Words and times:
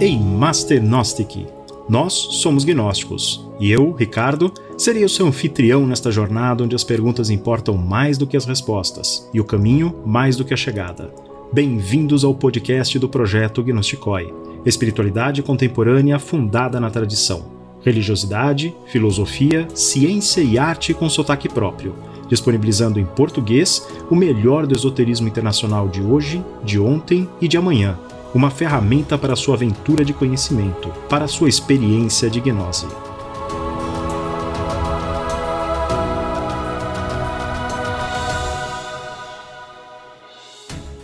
Ei 0.00 0.16
Master 0.16 0.80
Gnostic! 0.80 1.48
Nós 1.88 2.12
somos 2.12 2.62
gnósticos 2.62 3.44
e 3.58 3.72
eu, 3.72 3.90
Ricardo, 3.90 4.52
serei 4.76 5.02
o 5.02 5.08
seu 5.08 5.26
anfitrião 5.26 5.84
nesta 5.88 6.12
jornada 6.12 6.62
onde 6.62 6.76
as 6.76 6.84
perguntas 6.84 7.30
importam 7.30 7.76
mais 7.76 8.16
do 8.16 8.24
que 8.24 8.36
as 8.36 8.44
respostas 8.44 9.28
e 9.34 9.40
o 9.40 9.44
caminho 9.44 9.92
mais 10.06 10.36
do 10.36 10.44
que 10.44 10.54
a 10.54 10.56
chegada. 10.56 11.12
Bem-vindos 11.52 12.22
ao 12.22 12.32
podcast 12.32 12.96
do 12.96 13.08
projeto 13.08 13.60
Gnosticoi, 13.60 14.32
espiritualidade 14.64 15.42
contemporânea 15.42 16.20
fundada 16.20 16.78
na 16.78 16.90
tradição, 16.90 17.46
religiosidade, 17.82 18.72
filosofia, 18.86 19.66
ciência 19.74 20.42
e 20.42 20.56
arte 20.60 20.94
com 20.94 21.10
sotaque 21.10 21.48
próprio, 21.48 21.96
disponibilizando 22.28 23.00
em 23.00 23.04
português 23.04 23.84
o 24.08 24.14
melhor 24.14 24.64
do 24.64 24.76
esoterismo 24.76 25.26
internacional 25.26 25.88
de 25.88 26.00
hoje, 26.00 26.40
de 26.62 26.78
ontem 26.78 27.28
e 27.40 27.48
de 27.48 27.56
amanhã 27.56 27.98
uma 28.34 28.50
ferramenta 28.50 29.16
para 29.16 29.34
sua 29.34 29.54
aventura 29.54 30.04
de 30.04 30.12
conhecimento, 30.12 30.90
para 31.08 31.26
sua 31.26 31.48
experiência 31.48 32.28
de 32.28 32.40
gnose. 32.40 32.86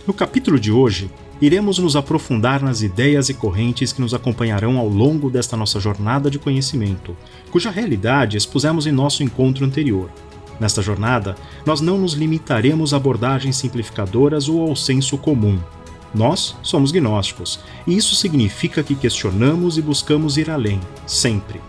No 0.05 0.13
capítulo 0.13 0.59
de 0.59 0.71
hoje, 0.71 1.09
iremos 1.41 1.79
nos 1.79 1.95
aprofundar 1.95 2.61
nas 2.61 2.83
ideias 2.83 3.27
e 3.29 3.33
correntes 3.33 3.91
que 3.91 3.99
nos 3.99 4.13
acompanharão 4.13 4.77
ao 4.77 4.87
longo 4.87 5.31
desta 5.31 5.57
nossa 5.57 5.79
jornada 5.79 6.29
de 6.29 6.37
conhecimento, 6.37 7.17
cuja 7.49 7.71
realidade 7.71 8.37
expusemos 8.37 8.85
em 8.85 8.91
nosso 8.91 9.23
encontro 9.23 9.65
anterior. 9.65 10.11
Nesta 10.59 10.81
jornada, 10.81 11.35
nós 11.65 11.81
não 11.81 11.97
nos 11.97 12.13
limitaremos 12.13 12.93
a 12.93 12.97
abordagens 12.97 13.57
simplificadoras 13.57 14.47
ou 14.47 14.69
ao 14.69 14.75
senso 14.75 15.17
comum, 15.17 15.59
nós 16.15 16.55
somos 16.63 16.91
gnósticos, 16.91 17.59
e 17.85 17.95
isso 17.95 18.15
significa 18.15 18.81
que 18.81 18.95
questionamos 18.95 19.77
e 19.77 19.81
buscamos 19.81 20.37
ir 20.37 20.49
além, 20.49 20.79
sempre. 21.05 21.61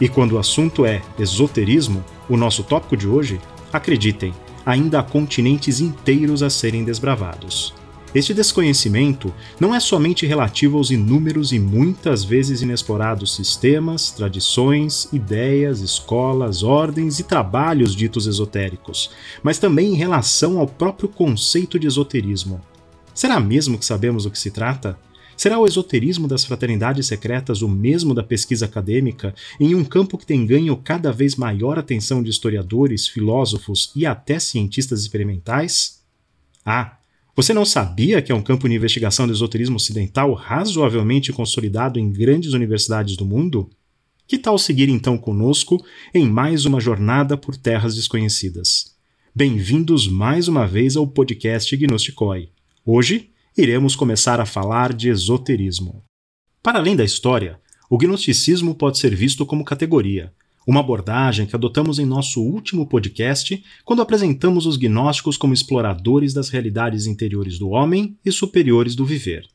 E 0.00 0.08
quando 0.08 0.32
o 0.32 0.38
assunto 0.38 0.84
é 0.84 1.02
esoterismo, 1.18 2.04
o 2.28 2.36
nosso 2.36 2.62
tópico 2.62 2.96
de 2.96 3.08
hoje, 3.08 3.40
acreditem, 3.72 4.34
ainda 4.64 5.00
há 5.00 5.02
continentes 5.02 5.80
inteiros 5.80 6.42
a 6.42 6.50
serem 6.50 6.84
desbravados. 6.84 7.74
Este 8.14 8.32
desconhecimento 8.32 9.32
não 9.60 9.74
é 9.74 9.80
somente 9.80 10.24
relativo 10.24 10.78
aos 10.78 10.90
inúmeros 10.90 11.52
e 11.52 11.58
muitas 11.58 12.24
vezes 12.24 12.62
inexplorados 12.62 13.34
sistemas, 13.34 14.10
tradições, 14.10 15.06
ideias, 15.12 15.80
escolas, 15.80 16.62
ordens 16.62 17.18
e 17.18 17.24
trabalhos 17.24 17.94
ditos 17.94 18.26
esotéricos, 18.26 19.10
mas 19.42 19.58
também 19.58 19.92
em 19.92 19.96
relação 19.96 20.58
ao 20.58 20.66
próprio 20.66 21.08
conceito 21.08 21.78
de 21.78 21.86
esoterismo. 21.86 22.60
Será 23.16 23.40
mesmo 23.40 23.78
que 23.78 23.84
sabemos 23.86 24.26
o 24.26 24.30
que 24.30 24.38
se 24.38 24.50
trata? 24.50 24.98
Será 25.38 25.58
o 25.58 25.66
esoterismo 25.66 26.28
das 26.28 26.44
fraternidades 26.44 27.06
secretas 27.06 27.62
o 27.62 27.68
mesmo 27.68 28.12
da 28.12 28.22
pesquisa 28.22 28.66
acadêmica, 28.66 29.34
em 29.58 29.74
um 29.74 29.82
campo 29.82 30.18
que 30.18 30.26
tem 30.26 30.44
ganho 30.44 30.76
cada 30.76 31.10
vez 31.10 31.34
maior 31.34 31.78
atenção 31.78 32.22
de 32.22 32.28
historiadores, 32.28 33.08
filósofos 33.08 33.90
e 33.96 34.04
até 34.04 34.38
cientistas 34.38 35.00
experimentais? 35.00 36.02
Ah, 36.62 36.98
você 37.34 37.54
não 37.54 37.64
sabia 37.64 38.20
que 38.20 38.30
é 38.30 38.34
um 38.34 38.42
campo 38.42 38.68
de 38.68 38.74
investigação 38.74 39.26
do 39.26 39.32
esoterismo 39.32 39.76
ocidental 39.76 40.34
razoavelmente 40.34 41.32
consolidado 41.32 41.98
em 41.98 42.12
grandes 42.12 42.52
universidades 42.52 43.16
do 43.16 43.24
mundo? 43.24 43.70
Que 44.28 44.36
tal 44.36 44.58
seguir 44.58 44.90
então 44.90 45.16
conosco 45.16 45.82
em 46.12 46.28
mais 46.28 46.66
uma 46.66 46.80
jornada 46.80 47.34
por 47.34 47.56
terras 47.56 47.94
desconhecidas? 47.94 48.94
Bem-vindos 49.34 50.06
mais 50.06 50.48
uma 50.48 50.66
vez 50.66 50.98
ao 50.98 51.06
podcast 51.06 51.74
Gnosticoi. 51.74 52.55
Hoje, 52.88 53.30
iremos 53.58 53.96
começar 53.96 54.38
a 54.38 54.46
falar 54.46 54.92
de 54.92 55.08
esoterismo. 55.08 56.04
Para 56.62 56.78
além 56.78 56.94
da 56.94 57.02
história, 57.02 57.58
o 57.90 57.98
gnosticismo 57.98 58.76
pode 58.76 58.98
ser 58.98 59.12
visto 59.12 59.44
como 59.44 59.64
categoria, 59.64 60.32
uma 60.64 60.78
abordagem 60.78 61.46
que 61.46 61.56
adotamos 61.56 61.98
em 61.98 62.06
nosso 62.06 62.40
último 62.40 62.86
podcast 62.86 63.60
quando 63.84 64.02
apresentamos 64.02 64.66
os 64.66 64.76
gnósticos 64.76 65.36
como 65.36 65.52
exploradores 65.52 66.32
das 66.32 66.48
realidades 66.48 67.06
interiores 67.06 67.58
do 67.58 67.70
homem 67.70 68.16
e 68.24 68.30
superiores 68.30 68.94
do 68.94 69.04
viver. 69.04 69.48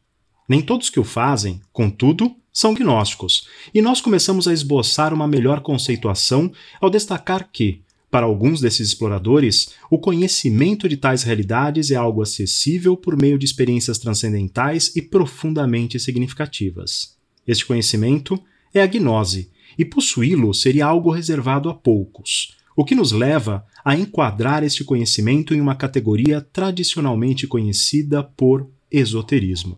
Nem 0.46 0.62
todos 0.62 0.90
que 0.90 1.00
o 1.00 1.06
fazem, 1.06 1.62
contudo, 1.72 2.36
são 2.52 2.74
gnósticos, 2.74 3.47
e 3.74 3.81
nós 3.81 4.02
começamos 4.02 4.46
a 4.46 4.52
esboçar 4.52 5.14
uma 5.14 5.25
melhor 5.25 5.62
conceituação 5.62 6.52
ao 6.81 6.90
destacar 6.90 7.50
que, 7.50 7.81
para 8.11 8.25
alguns 8.25 8.59
desses 8.59 8.89
exploradores, 8.89 9.69
o 9.89 9.97
conhecimento 9.97 10.89
de 10.89 10.97
tais 10.97 11.23
realidades 11.23 11.91
é 11.91 11.95
algo 11.95 12.22
acessível 12.22 12.97
por 12.97 13.19
meio 13.19 13.39
de 13.39 13.45
experiências 13.45 13.97
transcendentais 13.97 14.94
e 14.97 15.01
profundamente 15.01 15.97
significativas. 15.97 17.16
Este 17.47 17.66
conhecimento 17.66 18.38
é 18.73 18.81
a 18.81 18.85
gnose, 18.85 19.49
e 19.77 19.85
possuí-lo 19.85 20.53
seria 20.53 20.85
algo 20.85 21.09
reservado 21.09 21.69
a 21.69 21.73
poucos, 21.73 22.57
o 22.75 22.83
que 22.83 22.94
nos 22.94 23.13
leva 23.13 23.66
a 23.83 23.95
enquadrar 23.95 24.61
este 24.61 24.83
conhecimento 24.83 25.53
em 25.53 25.61
uma 25.61 25.75
categoria 25.75 26.41
tradicionalmente 26.41 27.47
conhecida 27.47 28.22
por 28.22 28.69
esoterismo. 28.91 29.75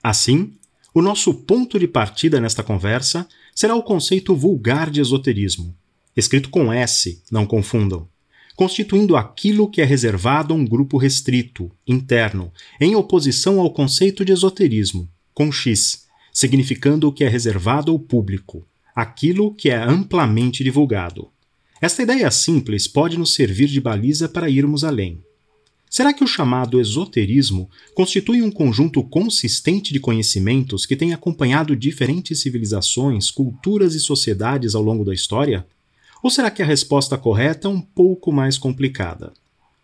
Assim, 0.00 0.52
o 0.94 1.02
nosso 1.02 1.34
ponto 1.34 1.80
de 1.80 1.88
partida 1.88 2.40
nesta 2.40 2.62
conversa 2.62 3.28
será 3.52 3.74
o 3.74 3.82
conceito 3.82 4.36
vulgar 4.36 4.88
de 4.88 5.00
esoterismo, 5.00 5.76
escrito 6.16 6.48
com 6.48 6.72
S, 6.72 7.22
não 7.30 7.44
confundam, 7.44 8.08
constituindo 8.56 9.16
aquilo 9.16 9.70
que 9.70 9.82
é 9.82 9.84
reservado 9.84 10.54
a 10.54 10.56
um 10.56 10.64
grupo 10.64 10.96
restrito, 10.96 11.70
interno, 11.86 12.50
em 12.80 12.96
oposição 12.96 13.60
ao 13.60 13.70
conceito 13.70 14.24
de 14.24 14.32
esoterismo, 14.32 15.08
com 15.34 15.52
X, 15.52 16.06
significando 16.32 17.06
o 17.06 17.12
que 17.12 17.22
é 17.22 17.28
reservado 17.28 17.92
ao 17.92 17.98
público, 17.98 18.66
aquilo 18.94 19.54
que 19.54 19.68
é 19.68 19.76
amplamente 19.76 20.64
divulgado. 20.64 21.28
Esta 21.80 22.02
ideia 22.02 22.30
simples 22.30 22.88
pode 22.88 23.18
nos 23.18 23.34
servir 23.34 23.68
de 23.68 23.80
baliza 23.80 24.28
para 24.28 24.48
irmos 24.48 24.82
além. 24.82 25.22
Será 25.90 26.12
que 26.12 26.24
o 26.24 26.26
chamado 26.26 26.80
esoterismo 26.80 27.70
constitui 27.94 28.42
um 28.42 28.50
conjunto 28.50 29.02
consistente 29.02 29.92
de 29.92 30.00
conhecimentos 30.00 30.84
que 30.84 30.96
tem 30.96 31.12
acompanhado 31.12 31.76
diferentes 31.76 32.40
civilizações, 32.40 33.30
culturas 33.30 33.94
e 33.94 34.00
sociedades 34.00 34.74
ao 34.74 34.82
longo 34.82 35.04
da 35.04 35.14
história? 35.14 35.66
Ou 36.26 36.30
será 36.30 36.50
que 36.50 36.60
a 36.60 36.66
resposta 36.66 37.16
correta 37.16 37.68
é 37.68 37.70
um 37.70 37.80
pouco 37.80 38.32
mais 38.32 38.58
complicada? 38.58 39.32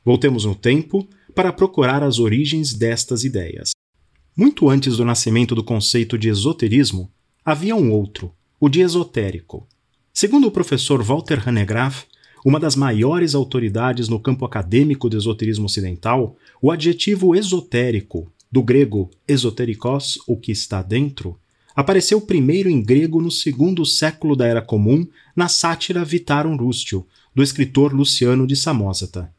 Voltemos 0.04 0.44
no 0.44 0.56
tempo 0.56 1.06
para 1.36 1.52
procurar 1.52 2.02
as 2.02 2.18
origens 2.18 2.74
destas 2.74 3.22
ideias. 3.22 3.70
Muito 4.36 4.68
antes 4.68 4.96
do 4.96 5.04
nascimento 5.04 5.54
do 5.54 5.62
conceito 5.62 6.18
de 6.18 6.28
esoterismo, 6.28 7.08
havia 7.44 7.76
um 7.76 7.92
outro, 7.92 8.34
o 8.58 8.68
de 8.68 8.80
esotérico. 8.80 9.68
Segundo 10.12 10.48
o 10.48 10.50
professor 10.50 11.00
Walter 11.00 11.48
Hanegraaff, 11.48 12.06
uma 12.44 12.58
das 12.58 12.74
maiores 12.74 13.36
autoridades 13.36 14.08
no 14.08 14.18
campo 14.18 14.44
acadêmico 14.44 15.08
do 15.08 15.16
esoterismo 15.16 15.66
ocidental, 15.66 16.36
o 16.60 16.72
adjetivo 16.72 17.36
esotérico, 17.36 18.32
do 18.50 18.64
grego 18.64 19.12
esoterikos, 19.28 20.18
o 20.26 20.36
que 20.36 20.50
está 20.50 20.82
dentro, 20.82 21.38
Apareceu 21.74 22.20
primeiro 22.20 22.68
em 22.68 22.82
grego 22.82 23.20
no 23.20 23.30
segundo 23.30 23.84
século 23.86 24.36
da 24.36 24.46
Era 24.46 24.60
Comum, 24.60 25.06
na 25.34 25.48
sátira 25.48 26.04
Vitarum 26.04 26.56
Rustio, 26.56 27.06
do 27.34 27.42
escritor 27.42 27.94
Luciano 27.94 28.46
de 28.46 28.54
Samosata. 28.54 29.32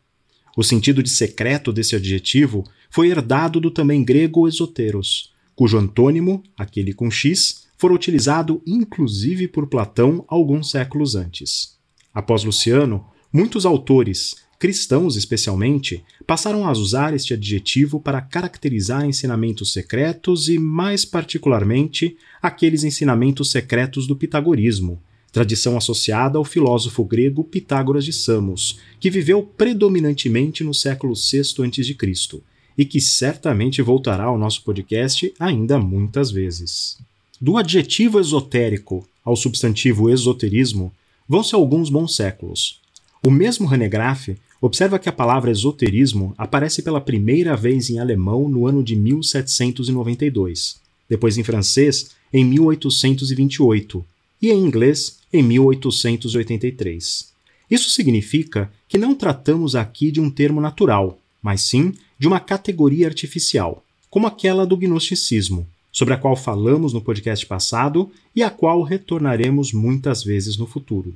O 0.56 0.64
sentido 0.64 1.02
de 1.02 1.10
secreto 1.10 1.72
desse 1.72 1.96
adjetivo 1.96 2.64
foi 2.90 3.10
herdado 3.10 3.60
do 3.60 3.72
também 3.72 4.04
grego 4.04 4.48
esoteros, 4.48 5.32
cujo 5.56 5.78
antônimo, 5.78 6.44
aquele 6.58 6.94
com 6.94 7.10
X, 7.10 7.64
fora 7.78 7.94
utilizado 7.94 8.62
inclusive 8.66 9.48
por 9.48 9.68
Platão 9.68 10.24
alguns 10.28 10.72
séculos 10.72 11.16
antes. 11.16 11.78
Após 12.14 12.44
Luciano, 12.44 13.06
muitos 13.32 13.66
autores, 13.66 14.36
cristãos 14.64 15.18
especialmente, 15.18 16.02
passaram 16.26 16.66
a 16.66 16.72
usar 16.72 17.14
este 17.14 17.34
adjetivo 17.34 18.00
para 18.00 18.22
caracterizar 18.22 19.04
ensinamentos 19.04 19.74
secretos 19.74 20.48
e, 20.48 20.58
mais 20.58 21.04
particularmente, 21.04 22.16
aqueles 22.42 22.86
ensinamentos 22.86 23.52
secretos 23.52 24.08
do 24.08 24.16
pitagorismo, 24.16 25.02
tradição 25.34 25.76
associada 25.76 26.38
ao 26.38 26.46
filósofo 26.46 27.04
grego 27.04 27.44
Pitágoras 27.44 28.06
de 28.06 28.14
Samos, 28.14 28.80
que 29.02 29.10
viveu 29.10 29.44
predominantemente 29.44 30.64
no 30.64 30.74
século 30.74 31.14
VI 31.14 31.42
a.C. 31.42 32.42
e 32.78 32.86
que 32.86 33.02
certamente 33.02 33.82
voltará 33.82 34.24
ao 34.24 34.38
nosso 34.38 34.64
podcast 34.64 35.34
ainda 35.38 35.78
muitas 35.78 36.32
vezes. 36.32 36.98
Do 37.42 37.58
adjetivo 37.58 38.18
esotérico 38.18 39.06
ao 39.26 39.36
substantivo 39.36 40.10
esoterismo 40.10 40.90
vão-se 41.28 41.54
alguns 41.54 41.90
bons 41.90 42.16
séculos. 42.16 42.82
O 43.26 43.32
mesmo 43.32 43.74
Hanegraaff 43.74 44.36
Observa 44.66 44.98
que 44.98 45.10
a 45.10 45.12
palavra 45.12 45.52
esoterismo 45.52 46.34
aparece 46.38 46.82
pela 46.82 47.02
primeira 47.02 47.54
vez 47.54 47.90
em 47.90 48.00
alemão 48.00 48.48
no 48.48 48.66
ano 48.66 48.82
de 48.82 48.96
1792, 48.96 50.78
depois 51.10 51.38
em 51.38 51.44
francês 51.44 52.12
em 52.32 52.46
1828 52.46 54.06
e 54.42 54.52
em 54.52 54.58
inglês 54.66 55.20
em 55.34 55.44
1883. 55.44 57.34
Isso 57.70 57.90
significa 57.90 58.72
que 58.88 58.98
não 58.98 59.14
tratamos 59.14 59.76
aqui 59.76 60.10
de 60.10 60.22
um 60.22 60.30
termo 60.30 60.62
natural, 60.62 61.20
mas 61.42 61.60
sim 61.64 61.92
de 62.18 62.26
uma 62.26 62.40
categoria 62.40 63.06
artificial, 63.06 63.84
como 64.10 64.28
aquela 64.28 64.66
do 64.66 64.78
gnosticismo, 64.78 65.68
sobre 65.92 66.14
a 66.14 66.18
qual 66.18 66.38
falamos 66.38 66.94
no 66.94 67.02
podcast 67.02 67.46
passado 67.46 68.10
e 68.34 68.42
a 68.42 68.50
qual 68.50 68.82
retornaremos 68.82 69.74
muitas 69.74 70.24
vezes 70.24 70.56
no 70.56 70.66
futuro. 70.66 71.14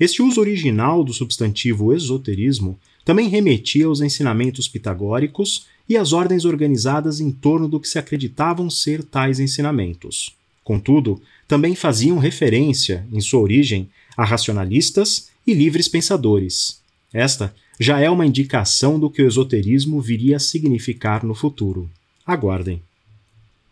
Este 0.00 0.22
uso 0.22 0.40
original 0.40 1.04
do 1.04 1.12
substantivo 1.12 1.92
esoterismo 1.92 2.80
também 3.04 3.28
remetia 3.28 3.84
aos 3.84 4.00
ensinamentos 4.00 4.66
pitagóricos 4.66 5.66
e 5.86 5.94
às 5.94 6.14
ordens 6.14 6.46
organizadas 6.46 7.20
em 7.20 7.30
torno 7.30 7.68
do 7.68 7.78
que 7.78 7.86
se 7.86 7.98
acreditavam 7.98 8.70
ser 8.70 9.04
tais 9.04 9.38
ensinamentos. 9.38 10.34
Contudo, 10.64 11.20
também 11.46 11.74
faziam 11.74 12.16
referência, 12.16 13.06
em 13.12 13.20
sua 13.20 13.40
origem, 13.40 13.90
a 14.16 14.24
racionalistas 14.24 15.28
e 15.46 15.52
livres 15.52 15.86
pensadores. 15.86 16.80
Esta 17.12 17.54
já 17.78 17.98
é 18.00 18.08
uma 18.08 18.24
indicação 18.24 18.98
do 18.98 19.10
que 19.10 19.22
o 19.22 19.26
esoterismo 19.26 20.00
viria 20.00 20.36
a 20.36 20.40
significar 20.40 21.24
no 21.24 21.34
futuro. 21.34 21.90
Aguardem. 22.24 22.80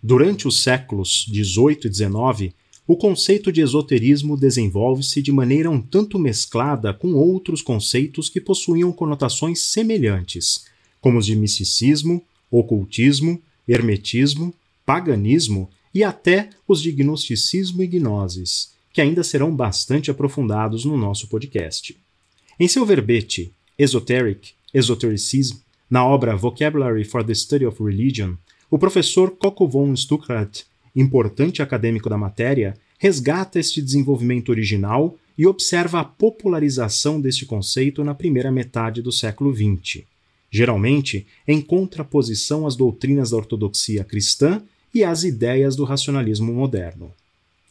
Durante 0.02 0.46
os 0.46 0.62
séculos 0.62 1.26
XVIII 1.28 1.78
e 1.84 1.92
XIX, 1.92 2.54
o 2.88 2.96
conceito 2.96 3.52
de 3.52 3.60
esoterismo 3.60 4.34
desenvolve-se 4.34 5.20
de 5.20 5.30
maneira 5.30 5.70
um 5.70 5.78
tanto 5.78 6.18
mesclada 6.18 6.94
com 6.94 7.12
outros 7.12 7.60
conceitos 7.60 8.30
que 8.30 8.40
possuíam 8.40 8.90
conotações 8.90 9.60
semelhantes, 9.60 10.64
como 10.98 11.18
os 11.18 11.26
de 11.26 11.36
misticismo, 11.36 12.24
ocultismo, 12.50 13.42
hermetismo, 13.68 14.54
paganismo 14.86 15.68
e 15.94 16.02
até 16.02 16.48
os 16.66 16.80
de 16.80 16.90
gnosticismo 16.90 17.82
e 17.82 17.86
gnoses, 17.86 18.72
que 18.90 19.02
ainda 19.02 19.22
serão 19.22 19.54
bastante 19.54 20.10
aprofundados 20.10 20.86
no 20.86 20.96
nosso 20.96 21.28
podcast. 21.28 21.94
Em 22.58 22.66
seu 22.66 22.86
verbete 22.86 23.52
Esoteric, 23.78 24.52
Esotericism, 24.72 25.58
na 25.90 26.06
obra 26.06 26.34
Vocabulary 26.34 27.04
for 27.04 27.22
the 27.22 27.34
Study 27.34 27.66
of 27.66 27.82
Religion, 27.84 28.36
o 28.70 28.78
professor 28.78 29.30
Coco 29.32 29.68
von 29.68 29.94
Stuckrad, 29.94 30.64
importante 30.94 31.62
acadêmico 31.62 32.08
da 32.08 32.18
matéria, 32.18 32.74
resgata 32.98 33.58
este 33.58 33.80
desenvolvimento 33.80 34.48
original 34.50 35.16
e 35.36 35.46
observa 35.46 36.00
a 36.00 36.04
popularização 36.04 37.20
deste 37.20 37.46
conceito 37.46 38.02
na 38.02 38.14
primeira 38.14 38.50
metade 38.50 39.00
do 39.00 39.12
século 39.12 39.54
XX, 39.54 40.02
geralmente 40.50 41.26
em 41.46 41.60
contraposição 41.60 42.66
às 42.66 42.74
doutrinas 42.74 43.30
da 43.30 43.36
ortodoxia 43.36 44.02
cristã 44.02 44.60
e 44.92 45.04
às 45.04 45.22
ideias 45.22 45.76
do 45.76 45.84
racionalismo 45.84 46.52
moderno. 46.52 47.12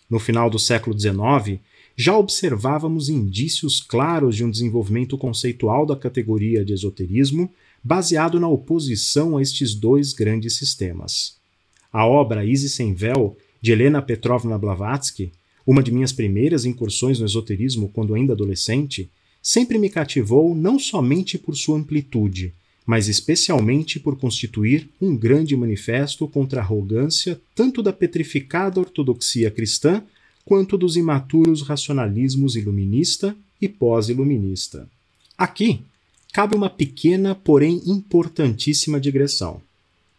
No 0.10 0.19
final 0.19 0.50
do 0.50 0.58
século 0.58 0.98
XIX, 0.98 1.60
já 1.96 2.16
observávamos 2.16 3.10
indícios 3.10 3.81
claros 3.81 4.36
de 4.36 4.46
um 4.46 4.52
desenvolvimento 4.52 5.18
conceitual 5.18 5.86
da 5.86 5.96
categoria 5.96 6.64
de 6.64 6.72
esoterismo 6.72 7.52
baseado 7.84 8.40
na 8.40 8.48
oposição 8.48 9.38
a 9.38 9.42
estes 9.42 9.74
dois 9.74 10.14
grandes 10.14 10.54
sistemas. 10.54 11.37
A 11.97 12.05
obra 12.05 12.45
Isis 12.45 12.73
sem 12.73 12.94
véu, 12.94 13.35
de 13.59 13.71
Helena 13.71 14.03
Petrovna 14.03 14.55
Blavatsky, 14.55 15.31
uma 15.65 15.81
de 15.81 15.91
minhas 15.91 16.13
primeiras 16.13 16.63
incursões 16.63 17.19
no 17.19 17.25
esoterismo 17.25 17.89
quando 17.89 18.13
ainda 18.13 18.33
adolescente, 18.33 19.09
sempre 19.41 19.79
me 19.79 19.89
cativou 19.89 20.53
não 20.53 20.77
somente 20.77 21.39
por 21.39 21.57
sua 21.57 21.75
amplitude, 21.75 22.53
mas 22.85 23.07
especialmente 23.07 23.99
por 23.99 24.15
constituir 24.15 24.88
um 25.01 25.17
grande 25.17 25.57
manifesto 25.57 26.27
contra 26.27 26.61
a 26.61 26.63
arrogância 26.63 27.41
tanto 27.55 27.81
da 27.81 27.91
petrificada 27.91 28.79
ortodoxia 28.79 29.49
cristã 29.49 30.03
quanto 30.45 30.77
dos 30.77 30.97
imaturos 30.97 31.63
racionalismos 31.63 32.55
iluminista 32.55 33.35
e 33.59 33.67
pós-iluminista. 33.67 34.88
Aqui 35.35 35.81
cabe 36.31 36.53
uma 36.53 36.69
pequena, 36.69 37.33
porém 37.33 37.81
importantíssima 37.88 38.99
digressão. 38.99 39.59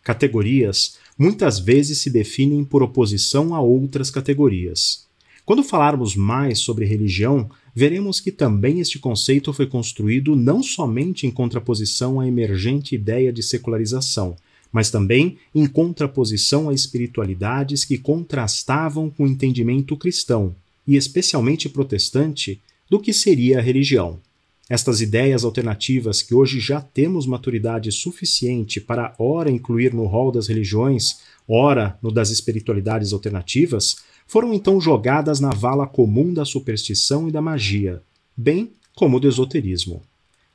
Categorias 0.03 0.97
muitas 1.19 1.59
vezes 1.59 1.99
se 1.99 2.09
definem 2.09 2.65
por 2.65 2.83
oposição 2.83 3.55
a 3.55 3.61
outras 3.61 4.11
categorias. 4.11 5.07
Quando 5.45 5.65
falarmos 5.65 6.15
mais 6.15 6.59
sobre 6.61 6.85
religião, 6.85 7.51
veremos 7.75 8.21
que 8.21 8.31
também 8.31 8.81
este 8.81 8.99
conceito 8.99 9.53
foi 9.53 9.67
construído 9.67 10.37
não 10.37 10.63
somente 10.63 11.27
em 11.27 11.31
contraposição 11.31 12.21
à 12.21 12.29
emergente 12.29 12.95
ideia 12.95 13.33
de 13.33 13.43
secularização, 13.43 14.37
mas 14.71 14.91
também 14.91 15.39
em 15.55 15.67
contraposição 15.67 16.69
a 16.69 16.75
espiritualidades 16.75 17.85
que 17.85 17.97
contrastavam 17.97 19.09
com 19.09 19.25
o 19.25 19.27
entendimento 19.27 19.97
cristão, 19.97 20.55
e 20.87 20.97
especialmente 20.97 21.69
protestante, 21.69 22.61
do 22.89 23.01
que 23.01 23.13
seria 23.13 23.59
a 23.59 23.63
religião. 23.63 24.21
Estas 24.69 25.01
ideias 25.01 25.45
alternativas, 25.45 26.21
que 26.21 26.35
hoje 26.35 26.61
já 26.61 26.81
temos 26.81 27.27
maturidade 27.27 27.91
suficiente 27.91 28.81
para, 28.81 29.15
ora, 29.19 29.51
incluir 29.51 29.95
no 29.95 30.05
rol 30.05 30.31
das 30.31 30.47
religiões, 30.47 31.21
ora, 31.49 31.99
no 32.03 32.13
das 32.13 32.29
espiritualidades 32.29 33.15
alternativas, 33.15 33.97
foram 34.27 34.53
então 34.53 34.79
jogadas 34.79 35.41
na 35.41 35.51
vala 35.51 35.87
comum 35.87 36.35
da 36.35 36.45
superstição 36.45 37.27
e 37.27 37.33
da 37.33 37.41
magia, 37.41 38.03
bem 38.37 38.73
como 38.95 39.19
do 39.19 39.27
esoterismo. 39.27 40.03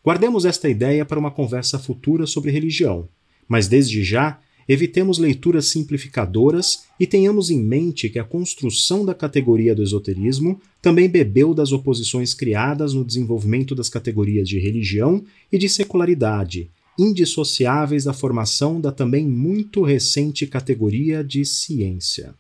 Guardemos 0.06 0.46
esta 0.46 0.70
ideia 0.70 1.04
para 1.04 1.18
uma 1.18 1.32
conversa 1.32 1.80
futura 1.80 2.28
sobre 2.28 2.52
religião, 2.52 3.10
mas 3.48 3.68
desde 3.68 4.04
já 4.04 4.40
evitemos 4.68 5.18
leituras 5.18 5.68
simplificadoras 5.68 6.84
e 7.00 7.06
tenhamos 7.06 7.50
em 7.50 7.62
mente 7.62 8.10
que 8.10 8.20
a 8.20 8.24
construção 8.24 9.06
da 9.06 9.14
categoria 9.14 9.76
do 9.76 9.84
esoterismo 9.84 10.60
também 10.82 11.10
bebeu 11.10 11.54
das 11.54 11.72
oposições 11.72 12.34
criadas 12.34 12.94
no 12.94 13.04
desenvolvimento 13.04 13.76
das 13.76 13.90
categorias 13.90 14.48
de 14.48 14.60
religião 14.60 15.24
e 15.52 15.58
de 15.58 15.70
secularidade, 15.70 16.70
indissociáveis 16.98 18.04
da 18.04 18.14
formação 18.14 18.80
da 18.80 18.92
também 18.92 19.28
muito 19.28 19.82
recente 19.82 20.46
categoria 20.46 21.24
de 21.24 21.44
ciência. 21.46 22.34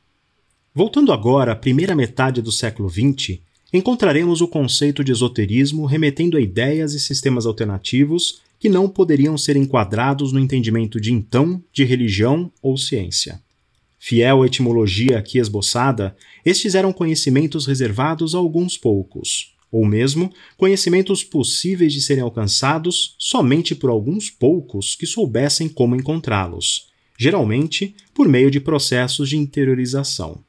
Voltando 0.76 1.12
agora 1.12 1.52
à 1.52 1.56
primeira 1.56 1.96
metade 1.96 2.42
do 2.42 2.52
século 2.52 2.90
XX, 2.90 3.40
encontraremos 3.72 4.42
o 4.42 4.48
conceito 4.48 5.04
de 5.04 5.12
esoterismo 5.12 5.86
remetendo 5.86 6.38
a 6.38 6.42
ideias 6.42 6.94
e 6.94 7.00
sistemas 7.00 7.46
alternativos 7.46 8.42
que 8.63 8.69
não 8.69 8.88
poderiam 8.88 9.38
ser 9.38 9.57
enquadrados 9.57 10.31
no 10.31 10.39
entendimento 10.39 10.98
de 10.98 11.12
então 11.12 11.62
de 11.74 11.83
religião 11.83 12.50
ou 12.62 12.77
ciência. 12.77 13.44
Fiel 13.99 14.42
à 14.42 14.45
etimologia 14.45 15.18
aqui 15.18 15.38
esboçada, 15.38 16.16
estes 16.45 16.73
eram 16.73 16.94
conhecimentos 16.94 17.66
reservados 17.66 18.33
a 18.33 18.38
alguns 18.38 18.78
poucos, 18.78 19.54
ou 19.69 19.85
mesmo 19.85 20.31
conhecimentos 20.56 21.26
possíveis 21.26 21.92
de 21.92 22.02
serem 22.02 22.23
alcançados 22.23 23.18
somente 23.19 23.76
por 23.76 23.90
alguns 23.90 24.30
poucos 24.30 24.95
que 24.95 25.06
soubessem 25.06 25.68
como 25.68 25.97
encontrá-los, 25.97 26.88
geralmente 27.19 27.94
por 28.14 28.30
meio 28.30 28.49
de 28.49 28.61
processos 28.61 29.28
de 29.28 29.35
interiorização. 29.35 30.42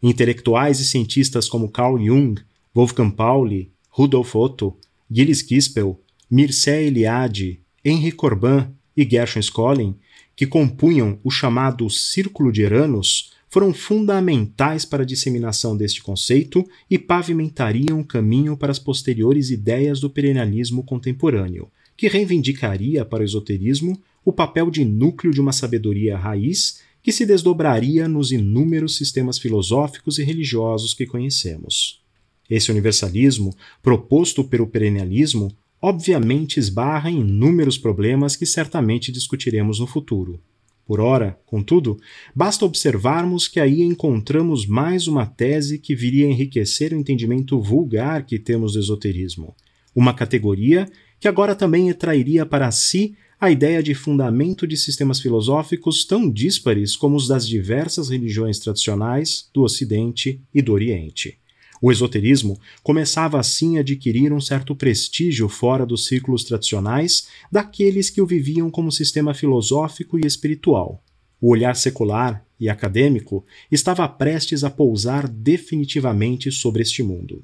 Intelectuais 0.00 0.78
e 0.78 0.84
cientistas 0.84 1.48
como 1.48 1.68
Carl 1.68 1.98
Jung, 1.98 2.40
Wolfgang 2.72 3.12
Pauli, 3.12 3.72
Rudolf 3.88 4.36
Otto, 4.36 4.76
Gilles 5.10 5.42
Kispel, 5.42 6.00
Mircea 6.30 6.80
Eliade, 6.80 7.60
Henri 7.84 8.12
Corbin 8.12 8.68
e 8.96 9.08
Gershon 9.08 9.42
Scholem, 9.42 9.96
que 10.36 10.46
compunham 10.46 11.18
o 11.24 11.30
chamado 11.30 11.90
Círculo 11.90 12.52
de 12.52 12.62
Eranos, 12.62 13.32
foram 13.48 13.74
fundamentais 13.74 14.84
para 14.84 15.02
a 15.02 15.06
disseminação 15.06 15.76
deste 15.76 16.00
conceito 16.00 16.64
e 16.88 16.96
pavimentariam 16.96 17.98
o 17.98 18.04
caminho 18.04 18.56
para 18.56 18.70
as 18.70 18.78
posteriores 18.78 19.50
ideias 19.50 19.98
do 19.98 20.08
perennialismo 20.08 20.84
contemporâneo, 20.84 21.68
que 21.96 22.06
reivindicaria 22.06 23.04
para 23.04 23.22
o 23.22 23.24
esoterismo 23.24 24.00
o 24.24 24.32
papel 24.32 24.70
de 24.70 24.84
núcleo 24.84 25.32
de 25.32 25.40
uma 25.40 25.52
sabedoria 25.52 26.16
raiz 26.16 26.80
que 27.02 27.10
se 27.10 27.26
desdobraria 27.26 28.06
nos 28.06 28.30
inúmeros 28.30 28.96
sistemas 28.96 29.36
filosóficos 29.36 30.18
e 30.18 30.22
religiosos 30.22 30.94
que 30.94 31.06
conhecemos. 31.06 32.00
Esse 32.48 32.70
universalismo, 32.70 33.54
proposto 33.82 34.44
pelo 34.44 34.66
perennialismo, 34.66 35.52
obviamente 35.80 36.60
esbarra 36.60 37.10
em 37.10 37.20
inúmeros 37.20 37.78
problemas 37.78 38.36
que 38.36 38.46
certamente 38.46 39.10
discutiremos 39.10 39.80
no 39.80 39.86
futuro. 39.86 40.40
Por 40.86 41.00
ora, 41.00 41.38
contudo, 41.46 41.98
basta 42.34 42.64
observarmos 42.64 43.46
que 43.46 43.60
aí 43.60 43.80
encontramos 43.80 44.66
mais 44.66 45.06
uma 45.06 45.24
tese 45.24 45.78
que 45.78 45.94
viria 45.94 46.26
a 46.26 46.30
enriquecer 46.30 46.92
o 46.92 46.96
entendimento 46.96 47.60
vulgar 47.60 48.26
que 48.26 48.38
temos 48.38 48.72
do 48.72 48.80
esoterismo, 48.80 49.54
uma 49.94 50.12
categoria 50.12 50.90
que 51.20 51.28
agora 51.28 51.54
também 51.54 51.90
atrairia 51.90 52.44
para 52.44 52.70
si 52.72 53.14
a 53.40 53.50
ideia 53.50 53.82
de 53.82 53.94
fundamento 53.94 54.66
de 54.66 54.76
sistemas 54.76 55.20
filosóficos 55.20 56.04
tão 56.04 56.30
díspares 56.30 56.96
como 56.96 57.16
os 57.16 57.28
das 57.28 57.46
diversas 57.46 58.10
religiões 58.10 58.58
tradicionais 58.58 59.48
do 59.54 59.62
Ocidente 59.62 60.42
e 60.52 60.60
do 60.60 60.72
Oriente. 60.72 61.38
O 61.80 61.90
esoterismo 61.90 62.60
começava 62.82 63.40
assim 63.40 63.78
a 63.78 63.80
adquirir 63.80 64.32
um 64.32 64.40
certo 64.40 64.76
prestígio 64.76 65.48
fora 65.48 65.86
dos 65.86 66.06
círculos 66.06 66.44
tradicionais 66.44 67.26
daqueles 67.50 68.10
que 68.10 68.20
o 68.20 68.26
viviam 68.26 68.70
como 68.70 68.92
sistema 68.92 69.32
filosófico 69.32 70.18
e 70.18 70.26
espiritual. 70.26 71.02
O 71.40 71.48
olhar 71.48 71.74
secular 71.74 72.44
e 72.58 72.68
acadêmico 72.68 73.46
estava 73.72 74.06
prestes 74.06 74.62
a 74.62 74.68
pousar 74.68 75.26
definitivamente 75.26 76.52
sobre 76.52 76.82
este 76.82 77.02
mundo. 77.02 77.42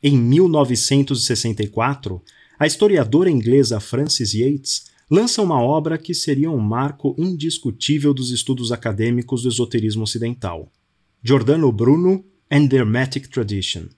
Em 0.00 0.16
1964, 0.16 2.22
a 2.56 2.66
historiadora 2.66 3.28
inglesa 3.28 3.80
Frances 3.80 4.34
Yates 4.34 4.84
lança 5.10 5.42
uma 5.42 5.60
obra 5.60 5.98
que 5.98 6.14
seria 6.14 6.50
um 6.50 6.60
marco 6.60 7.16
indiscutível 7.18 8.14
dos 8.14 8.30
estudos 8.30 8.70
acadêmicos 8.70 9.42
do 9.42 9.48
esoterismo 9.48 10.04
ocidental, 10.04 10.70
Giordano 11.22 11.72
Bruno 11.72 12.24
and 12.50 12.68
the 12.68 12.76
Hermetic 12.76 13.28
Tradition. 13.28 13.88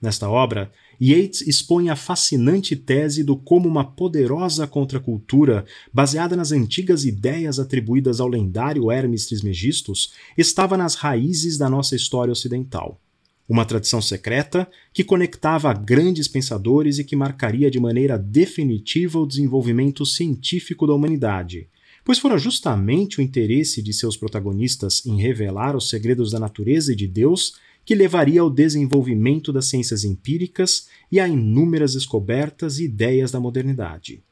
Nesta 0.00 0.28
obra, 0.28 0.72
Yates 1.00 1.42
expõe 1.42 1.90
a 1.90 1.96
fascinante 1.96 2.74
tese 2.74 3.22
do 3.22 3.36
como 3.36 3.68
uma 3.68 3.84
poderosa 3.84 4.66
contracultura, 4.66 5.64
baseada 5.92 6.34
nas 6.34 6.52
antigas 6.52 7.04
ideias 7.04 7.58
atribuídas 7.58 8.20
ao 8.20 8.28
lendário 8.28 8.90
Hermes 8.90 9.26
Trismegistus, 9.26 10.12
estava 10.36 10.76
nas 10.76 10.94
raízes 10.94 11.58
da 11.58 11.68
nossa 11.68 11.94
história 11.94 12.32
ocidental. 12.32 13.00
Uma 13.48 13.64
tradição 13.64 14.00
secreta 14.00 14.68
que 14.92 15.02
conectava 15.02 15.72
grandes 15.74 16.28
pensadores 16.28 16.98
e 16.98 17.04
que 17.04 17.16
marcaria 17.16 17.70
de 17.70 17.80
maneira 17.80 18.16
definitiva 18.16 19.18
o 19.18 19.26
desenvolvimento 19.26 20.06
científico 20.06 20.86
da 20.86 20.94
humanidade, 20.94 21.68
pois 22.04 22.18
fora 22.18 22.38
justamente 22.38 23.18
o 23.18 23.22
interesse 23.22 23.82
de 23.82 23.92
seus 23.92 24.16
protagonistas 24.16 25.04
em 25.04 25.20
revelar 25.20 25.76
os 25.76 25.88
segredos 25.88 26.30
da 26.30 26.38
natureza 26.38 26.92
e 26.92 26.96
de 26.96 27.06
Deus 27.06 27.54
que 27.84 27.94
levaria 27.94 28.40
ao 28.40 28.50
desenvolvimento 28.50 29.52
das 29.52 29.66
ciências 29.66 30.04
empíricas 30.04 30.88
e 31.10 31.18
a 31.18 31.26
inúmeras 31.26 31.94
descobertas 31.94 32.78
e 32.78 32.84
ideias 32.84 33.30
da 33.30 33.40
modernidade. 33.40 34.22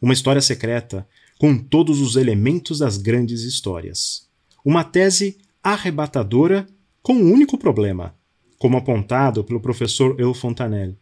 Uma 0.00 0.12
história 0.12 0.40
secreta 0.40 1.06
com 1.38 1.56
todos 1.56 2.00
os 2.00 2.16
elementos 2.16 2.78
das 2.78 2.96
grandes 2.96 3.42
histórias. 3.42 4.28
Uma 4.64 4.84
tese 4.84 5.38
arrebatadora 5.62 6.66
com 7.02 7.14
um 7.14 7.32
único 7.32 7.56
problema, 7.56 8.14
como 8.58 8.76
apontado 8.76 9.42
pelo 9.42 9.60
professor 9.60 10.20
El 10.20 10.34
Fontanelle. 10.34 10.98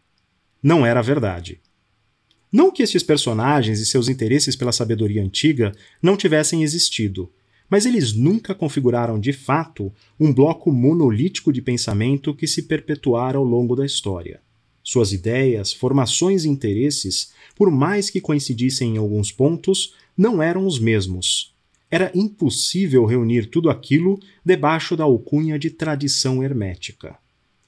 Não 0.62 0.86
era 0.86 1.02
verdade. 1.02 1.60
Não 2.50 2.70
que 2.70 2.82
estes 2.82 3.02
personagens 3.02 3.78
e 3.80 3.86
seus 3.86 4.08
interesses 4.08 4.56
pela 4.56 4.72
sabedoria 4.72 5.22
antiga 5.22 5.72
não 6.02 6.16
tivessem 6.16 6.62
existido, 6.62 7.30
mas 7.68 7.86
eles 7.86 8.12
nunca 8.12 8.54
configuraram 8.54 9.18
de 9.20 9.32
fato 9.32 9.92
um 10.18 10.32
bloco 10.32 10.72
monolítico 10.72 11.52
de 11.52 11.60
pensamento 11.60 12.34
que 12.34 12.46
se 12.46 12.62
perpetuara 12.62 13.38
ao 13.38 13.44
longo 13.44 13.76
da 13.76 13.84
história. 13.84 14.40
Suas 14.82 15.12
ideias, 15.12 15.72
formações 15.72 16.44
e 16.44 16.48
interesses, 16.48 17.32
por 17.54 17.70
mais 17.70 18.08
que 18.08 18.20
coincidissem 18.20 18.94
em 18.94 18.98
alguns 18.98 19.30
pontos, 19.30 19.94
não 20.16 20.42
eram 20.42 20.66
os 20.66 20.78
mesmos. 20.78 21.54
Era 21.90 22.10
impossível 22.14 23.04
reunir 23.04 23.46
tudo 23.46 23.70
aquilo 23.70 24.18
debaixo 24.44 24.96
da 24.96 25.04
alcunha 25.04 25.58
de 25.58 25.70
tradição 25.70 26.42
hermética. 26.42 27.16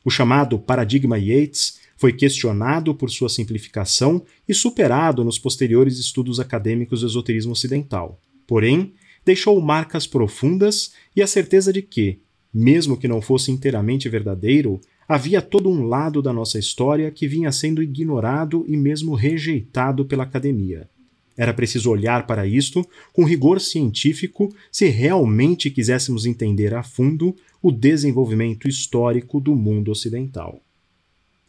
O 0.05 0.11
chamado 0.11 0.59
paradigma 0.59 1.19
Yates 1.19 1.79
foi 1.97 2.13
questionado 2.15 2.95
por 2.95 3.11
sua 3.11 3.29
simplificação 3.29 4.23
e 4.49 4.55
superado 4.55 5.23
nos 5.23 5.39
posteriores 5.39 5.99
estudos 5.99 6.41
acadêmicos 6.41 7.01
do 7.03 7.07
esoterismo 7.07 7.53
ocidental. 7.53 8.19
Porém, 8.47 8.95
deixou 9.31 9.61
marcas 9.61 10.09
profundas 10.09 10.93
e 11.15 11.23
a 11.23 11.27
certeza 11.27 11.73
de 11.73 11.83
que, 11.83 12.19
mesmo 12.53 12.97
que 12.97 13.07
não 13.07 13.23
fosse 13.23 13.53
inteiramente 13.53 14.09
verdadeiro, 14.09 14.81
havia 15.07 15.41
todo 15.41 15.71
um 15.71 15.85
lado 15.85 16.21
da 16.21 16.33
nossa 16.33 16.59
história 16.59 17.09
que 17.13 17.29
vinha 17.29 17.53
sendo 17.53 17.81
ignorado 17.81 18.65
e 18.67 18.77
mesmo 18.77 19.15
rejeitado 19.15 20.05
pela 20.05 20.25
academia. 20.25 20.91
Era 21.37 21.55
preciso 21.55 21.91
olhar 21.91 22.27
para 22.27 22.45
isto 22.45 22.85
com 23.13 23.25
rigor 23.25 23.61
científico 23.61 24.53
se 24.71 24.89
realmente 24.89 25.71
quiséssemos 25.71 26.27
entender 26.27 26.75
a 26.75 26.83
fundo 26.83 27.37
o 27.63 27.71
desenvolvimento 27.71 28.67
histórico 28.67 29.41
do 29.41 29.55
mundo 29.55 29.93
ocidental. 29.93 30.61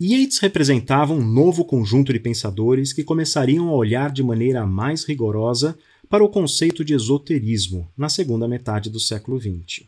Yates 0.03 0.39
representava 0.39 1.13
um 1.13 1.24
novo 1.24 1.63
conjunto 1.63 2.12
de 2.12 2.20
pensadores 2.20 2.91
que 2.91 3.03
começariam 3.03 3.70
a 3.70 3.75
olhar 3.75 4.12
de 4.12 4.24
maneira 4.24 4.65
mais 4.65 5.03
rigorosa 5.03 5.77
para 6.10 6.24
o 6.24 6.29
conceito 6.29 6.84
de 6.84 6.96
esoterismo 6.96 7.88
na 7.96 8.10
segunda 8.10 8.48
metade 8.48 8.89
do 8.89 9.00
século 9.00 9.39
XX. 9.39 9.86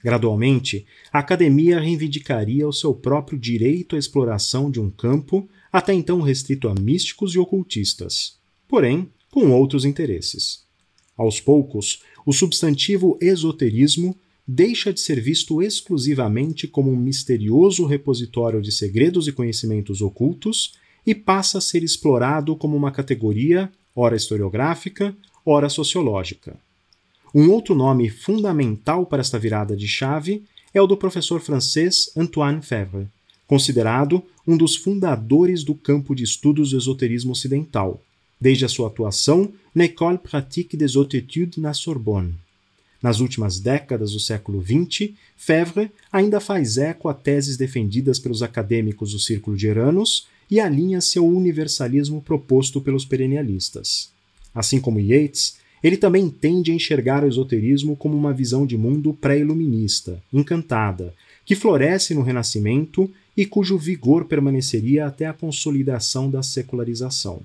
Gradualmente, 0.00 0.86
a 1.12 1.18
academia 1.18 1.80
reivindicaria 1.80 2.68
o 2.68 2.72
seu 2.72 2.94
próprio 2.94 3.36
direito 3.36 3.96
à 3.96 3.98
exploração 3.98 4.70
de 4.70 4.78
um 4.80 4.88
campo 4.88 5.48
até 5.72 5.92
então 5.92 6.20
restrito 6.20 6.68
a 6.68 6.74
místicos 6.76 7.34
e 7.34 7.38
ocultistas, 7.40 8.38
porém 8.68 9.08
com 9.28 9.50
outros 9.50 9.84
interesses. 9.84 10.62
Aos 11.16 11.40
poucos, 11.40 12.00
o 12.24 12.32
substantivo 12.32 13.18
esoterismo 13.20 14.14
deixa 14.50 14.94
de 14.94 14.98
ser 14.98 15.20
visto 15.20 15.60
exclusivamente 15.60 16.66
como 16.66 16.90
um 16.90 16.96
misterioso 16.96 17.84
repositório 17.84 18.62
de 18.62 18.72
segredos 18.72 19.28
e 19.28 19.32
conhecimentos 19.32 20.00
ocultos 20.00 20.72
e 21.06 21.14
passa 21.14 21.58
a 21.58 21.60
ser 21.60 21.82
explorado 21.82 22.56
como 22.56 22.74
uma 22.74 22.90
categoria, 22.90 23.70
ora 23.94 24.16
historiográfica, 24.16 25.14
ora 25.44 25.68
sociológica. 25.68 26.56
Um 27.34 27.50
outro 27.50 27.74
nome 27.74 28.08
fundamental 28.08 29.04
para 29.04 29.20
esta 29.20 29.38
virada 29.38 29.76
de 29.76 29.86
chave 29.86 30.42
é 30.72 30.80
o 30.80 30.86
do 30.86 30.96
professor 30.96 31.42
francês 31.42 32.10
Antoine 32.16 32.62
Febvre, 32.62 33.06
considerado 33.46 34.22
um 34.46 34.56
dos 34.56 34.76
fundadores 34.76 35.62
do 35.62 35.74
campo 35.74 36.14
de 36.14 36.24
estudos 36.24 36.70
do 36.70 36.78
esoterismo 36.78 37.32
ocidental, 37.32 38.02
desde 38.40 38.64
a 38.64 38.68
sua 38.68 38.88
atuação 38.88 39.52
na 39.74 39.84
École 39.84 40.16
pratique 40.16 40.74
des 40.74 40.96
hautes 40.96 41.20
études 41.20 41.58
na 41.58 41.74
Sorbonne. 41.74 42.47
Nas 43.02 43.20
últimas 43.20 43.60
décadas 43.60 44.12
do 44.12 44.20
século 44.20 44.62
XX, 44.62 45.10
Febvre 45.36 45.90
ainda 46.12 46.40
faz 46.40 46.78
eco 46.78 47.08
a 47.08 47.14
teses 47.14 47.56
defendidas 47.56 48.18
pelos 48.18 48.42
acadêmicos 48.42 49.12
do 49.12 49.20
Círculo 49.20 49.56
de 49.56 49.68
Eranos 49.68 50.26
e 50.50 50.58
alinha-se 50.58 51.18
ao 51.18 51.26
universalismo 51.26 52.20
proposto 52.20 52.80
pelos 52.80 53.04
perennialistas. 53.04 54.10
Assim 54.54 54.80
como 54.80 54.98
Yeats, 54.98 55.58
ele 55.82 55.96
também 55.96 56.28
tende 56.28 56.72
a 56.72 56.74
enxergar 56.74 57.22
o 57.22 57.28
esoterismo 57.28 57.94
como 57.94 58.16
uma 58.16 58.32
visão 58.32 58.66
de 58.66 58.76
mundo 58.76 59.14
pré-iluminista, 59.14 60.20
encantada, 60.32 61.14
que 61.44 61.54
floresce 61.54 62.14
no 62.14 62.22
Renascimento 62.22 63.10
e 63.36 63.46
cujo 63.46 63.78
vigor 63.78 64.24
permaneceria 64.24 65.06
até 65.06 65.26
a 65.26 65.32
consolidação 65.32 66.28
da 66.28 66.42
secularização. 66.42 67.40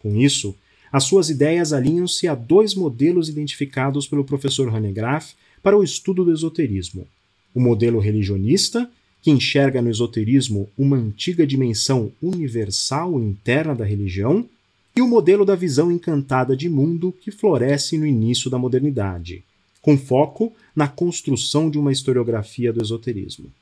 Com 0.00 0.16
isso, 0.16 0.54
as 0.92 1.04
suas 1.04 1.30
ideias 1.30 1.72
alinham-se 1.72 2.28
a 2.28 2.34
dois 2.34 2.74
modelos 2.74 3.28
identificados 3.28 4.06
pelo 4.06 4.24
professor 4.24 4.74
Hanegraaff 4.74 5.34
para 5.62 5.76
o 5.76 5.82
estudo 5.82 6.24
do 6.24 6.32
esoterismo: 6.32 7.06
o 7.54 7.60
modelo 7.60 7.98
religionista, 7.98 8.88
que 9.22 9.30
enxerga 9.30 9.82
no 9.82 9.90
esoterismo 9.90 10.68
uma 10.78 10.96
antiga 10.96 11.46
dimensão 11.46 12.12
universal 12.22 13.20
interna 13.20 13.74
da 13.74 13.84
religião, 13.84 14.48
e 14.94 15.02
o 15.02 15.06
modelo 15.06 15.44
da 15.44 15.54
visão 15.54 15.92
encantada 15.92 16.56
de 16.56 16.68
mundo 16.68 17.14
que 17.20 17.30
floresce 17.30 17.98
no 17.98 18.06
início 18.06 18.48
da 18.48 18.56
modernidade, 18.56 19.42
com 19.82 19.98
foco 19.98 20.52
na 20.74 20.88
construção 20.88 21.68
de 21.68 21.78
uma 21.78 21.92
historiografia 21.92 22.72
do 22.72 22.82
esoterismo. 22.82 23.52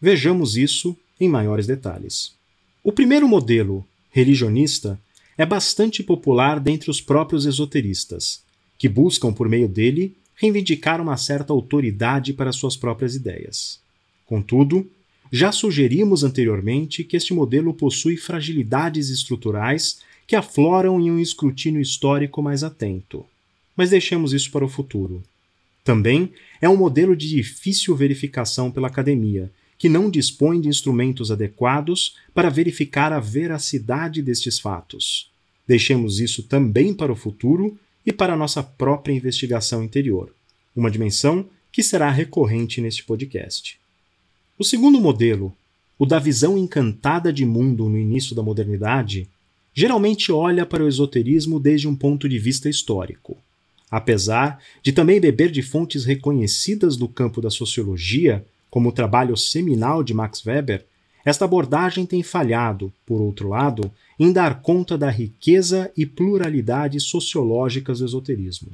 Vejamos 0.00 0.56
isso 0.56 0.94
em 1.18 1.28
maiores 1.28 1.66
detalhes. 1.66 2.32
O 2.82 2.92
primeiro 2.92 3.26
modelo, 3.26 3.86
religionista, 4.10 4.98
é 5.36 5.44
bastante 5.44 6.02
popular 6.02 6.60
dentre 6.60 6.90
os 6.90 7.00
próprios 7.00 7.46
esoteristas, 7.46 8.42
que 8.78 8.88
buscam, 8.88 9.32
por 9.32 9.48
meio 9.48 9.68
dele, 9.68 10.16
reivindicar 10.36 11.00
uma 11.00 11.16
certa 11.16 11.52
autoridade 11.52 12.32
para 12.32 12.52
suas 12.52 12.76
próprias 12.76 13.14
ideias. 13.14 13.80
Contudo, 14.26 14.88
já 15.30 15.50
sugerimos 15.50 16.22
anteriormente 16.22 17.04
que 17.04 17.16
este 17.16 17.34
modelo 17.34 17.74
possui 17.74 18.16
fragilidades 18.16 19.10
estruturais 19.10 19.98
que 20.26 20.36
afloram 20.36 21.00
em 21.00 21.10
um 21.10 21.18
escrutínio 21.18 21.80
histórico 21.80 22.42
mais 22.42 22.62
atento. 22.62 23.24
Mas 23.76 23.90
deixemos 23.90 24.32
isso 24.32 24.50
para 24.50 24.64
o 24.64 24.68
futuro. 24.68 25.22
Também 25.82 26.32
é 26.60 26.68
um 26.68 26.76
modelo 26.76 27.14
de 27.14 27.28
difícil 27.28 27.94
verificação 27.94 28.70
pela 28.70 28.88
academia, 28.88 29.50
que 29.78 29.88
não 29.88 30.10
dispõe 30.10 30.60
de 30.60 30.68
instrumentos 30.68 31.30
adequados 31.30 32.16
para 32.32 32.50
verificar 32.50 33.12
a 33.12 33.20
veracidade 33.20 34.22
destes 34.22 34.58
fatos. 34.58 35.30
Deixemos 35.66 36.20
isso 36.20 36.42
também 36.42 36.92
para 36.92 37.12
o 37.12 37.16
futuro 37.16 37.78
e 38.04 38.12
para 38.12 38.34
a 38.34 38.36
nossa 38.36 38.62
própria 38.62 39.12
investigação 39.12 39.82
interior, 39.82 40.32
uma 40.76 40.90
dimensão 40.90 41.46
que 41.72 41.82
será 41.82 42.10
recorrente 42.10 42.80
neste 42.80 43.02
podcast. 43.04 43.78
O 44.58 44.64
segundo 44.64 45.00
modelo, 45.00 45.56
o 45.98 46.06
da 46.06 46.18
visão 46.18 46.56
encantada 46.56 47.32
de 47.32 47.44
mundo 47.44 47.88
no 47.88 47.98
início 47.98 48.34
da 48.34 48.42
modernidade, 48.42 49.28
geralmente 49.72 50.30
olha 50.30 50.64
para 50.64 50.84
o 50.84 50.88
esoterismo 50.88 51.58
desde 51.58 51.88
um 51.88 51.96
ponto 51.96 52.28
de 52.28 52.38
vista 52.38 52.68
histórico. 52.68 53.36
Apesar 53.90 54.60
de 54.82 54.92
também 54.92 55.20
beber 55.20 55.50
de 55.50 55.62
fontes 55.62 56.04
reconhecidas 56.04 56.96
no 56.96 57.08
campo 57.08 57.40
da 57.40 57.50
sociologia, 57.50 58.44
como 58.74 58.88
o 58.88 58.92
trabalho 58.92 59.36
seminal 59.36 60.02
de 60.02 60.12
Max 60.12 60.44
Weber, 60.44 60.84
esta 61.24 61.44
abordagem 61.44 62.04
tem 62.04 62.24
falhado, 62.24 62.92
por 63.06 63.20
outro 63.20 63.50
lado, 63.50 63.88
em 64.18 64.32
dar 64.32 64.62
conta 64.62 64.98
da 64.98 65.08
riqueza 65.08 65.92
e 65.96 66.04
pluralidade 66.04 66.98
sociológicas 66.98 68.00
do 68.00 68.04
esoterismo. 68.04 68.72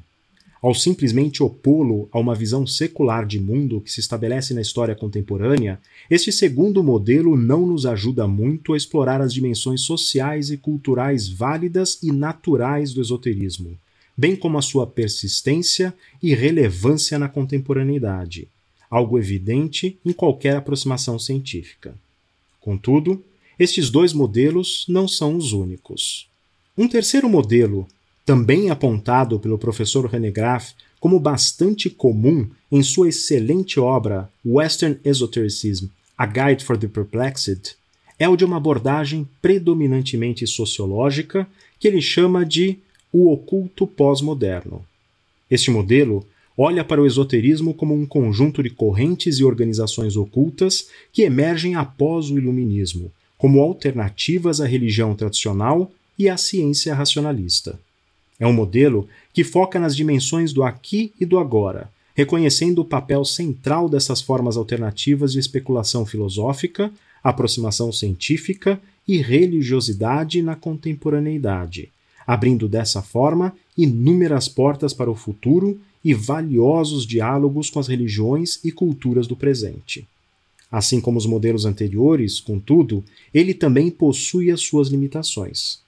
Ao 0.63 0.75
simplesmente 0.75 1.43
opô-lo 1.43 2.09
a 2.11 2.19
uma 2.19 2.35
visão 2.35 2.67
secular 2.67 3.27
de 3.27 3.39
mundo 3.39 3.79
que 3.79 3.93
se 3.93 4.01
estabelece 4.01 4.55
na 4.55 4.63
história 4.63 4.95
contemporânea, 4.95 5.79
este 6.11 6.33
segundo 6.33 6.83
modelo 6.83 7.37
não 7.37 7.67
nos 7.67 7.85
ajuda 7.85 8.27
muito 8.27 8.73
a 8.73 8.79
explorar 8.79 9.21
as 9.21 9.35
dimensões 9.35 9.83
sociais 9.83 10.51
e 10.51 10.57
culturais 10.57 11.29
válidas 11.29 11.99
e 12.03 12.11
naturais 12.11 12.95
do 12.95 13.03
esoterismo, 13.03 13.77
bem 14.17 14.35
como 14.35 14.57
a 14.57 14.63
sua 14.63 14.87
persistência 14.87 15.93
e 16.23 16.35
relevância 16.35 17.19
na 17.19 17.29
contemporaneidade, 17.29 18.49
algo 18.91 19.19
evidente 19.19 19.97
em 20.05 20.13
qualquer 20.13 20.57
aproximação 20.57 21.19
científica. 21.19 21.95
Contudo, 22.61 23.23
estes 23.59 23.89
dois 23.89 24.13
modelos 24.13 24.85
não 24.89 25.07
são 25.07 25.37
os 25.37 25.53
únicos. 25.53 26.29
Um 26.77 26.89
terceiro 26.89 27.29
modelo, 27.29 27.87
também 28.27 28.71
apontado 28.71 29.39
pelo 29.39 29.59
professor 29.59 30.07
René 30.07 30.31
Graff 30.31 30.75
como 30.99 31.19
bastante 31.21 31.89
comum 31.89 32.49
em 32.71 32.83
sua 32.83 33.09
excelente 33.09 33.81
obra 33.81 34.31
Western 34.45 34.99
Esotericism: 35.05 35.87
A 36.17 36.27
Guide 36.27 36.65
for 36.65 36.77
the 36.77 36.89
Perplexed, 36.89 37.75
é 38.19 38.29
o 38.29 38.37
de 38.37 38.45
uma 38.45 38.59
abordagem 38.59 39.27
predominantemente 39.41 40.47
sociológica 40.47 41.49
que 41.79 41.89
ele 41.89 42.03
chama 42.03 42.45
de 42.45 42.79
o 43.13 43.33
oculto 43.33 43.87
pós-moderno. 43.87 44.85
Este 45.51 45.71
modelo 45.71 46.25
olha 46.57 46.85
para 46.85 47.01
o 47.01 47.07
esoterismo 47.07 47.73
como 47.73 47.95
um 47.95 48.05
conjunto 48.05 48.63
de 48.63 48.71
correntes 48.71 49.39
e 49.39 49.45
organizações 49.45 50.17
ocultas 50.17 50.89
que 51.13 51.23
emergem 51.23 51.75
após 51.75 52.31
o 52.31 52.39
iluminismo, 52.39 53.11
como 53.39 53.61
alternativas 53.61 54.61
à 54.61 54.67
religião 54.67 55.15
tradicional 55.15 55.91
e 56.19 56.29
à 56.29 56.37
ciência 56.37 56.95
racionalista. 56.95 57.79
É 58.39 58.47
um 58.47 58.53
modelo 58.53 59.09
que 59.33 59.45
foca 59.45 59.79
nas 59.79 59.95
dimensões 59.97 60.53
do 60.53 60.63
aqui 60.63 61.13
e 61.21 61.25
do 61.25 61.39
agora, 61.39 61.91
reconhecendo 62.15 62.81
o 62.81 62.85
papel 62.85 63.25
central 63.25 63.89
dessas 63.89 64.21
formas 64.21 64.57
alternativas 64.57 65.33
de 65.33 65.39
especulação 65.39 66.05
filosófica, 66.05 66.93
aproximação 67.23 67.93
científica 67.93 68.81
e 69.07 69.19
religiosidade 69.19 70.43
na 70.43 70.55
contemporaneidade, 70.57 71.91
abrindo 72.27 72.69
dessa 72.69 73.03
forma 73.03 73.55
inúmeras 73.77 74.49
portas 74.49 74.93
para 74.93 75.11
o 75.11 75.15
futuro 75.15 75.81
e 76.05 76.15
valiosos 76.15 77.07
diálogos 77.07 77.71
com 77.71 77.79
as 77.79 77.89
religiões 77.89 78.59
e 78.65 78.73
culturas 78.73 79.27
do 79.27 79.37
presente. 79.37 80.07
Assim 80.71 81.01
como 81.01 81.19
os 81.19 81.27
modelos 81.27 81.65
anteriores, 81.65 82.39
contudo, 82.39 83.05
ele 83.35 83.53
também 83.53 83.91
possui 83.91 84.51
as 84.51 84.61
suas 84.61 84.89
limitações. 84.89 85.81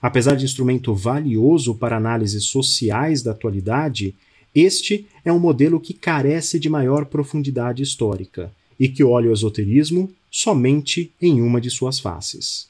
Apesar 0.00 0.34
de 0.34 0.44
instrumento 0.44 0.94
valioso 0.94 1.74
para 1.74 1.98
análises 1.98 2.44
sociais 2.44 3.22
da 3.22 3.32
atualidade, 3.32 4.14
este 4.54 5.06
é 5.24 5.32
um 5.32 5.38
modelo 5.38 5.78
que 5.78 5.92
carece 5.92 6.58
de 6.58 6.70
maior 6.70 7.04
profundidade 7.04 7.82
histórica 7.82 8.50
e 8.78 8.88
que 8.88 9.04
olha 9.04 9.28
o 9.28 9.32
esoterismo 9.32 10.10
somente 10.30 11.12
em 11.20 11.42
uma 11.42 11.60
de 11.60 11.70
suas 11.70 12.00
faces. 12.00 12.68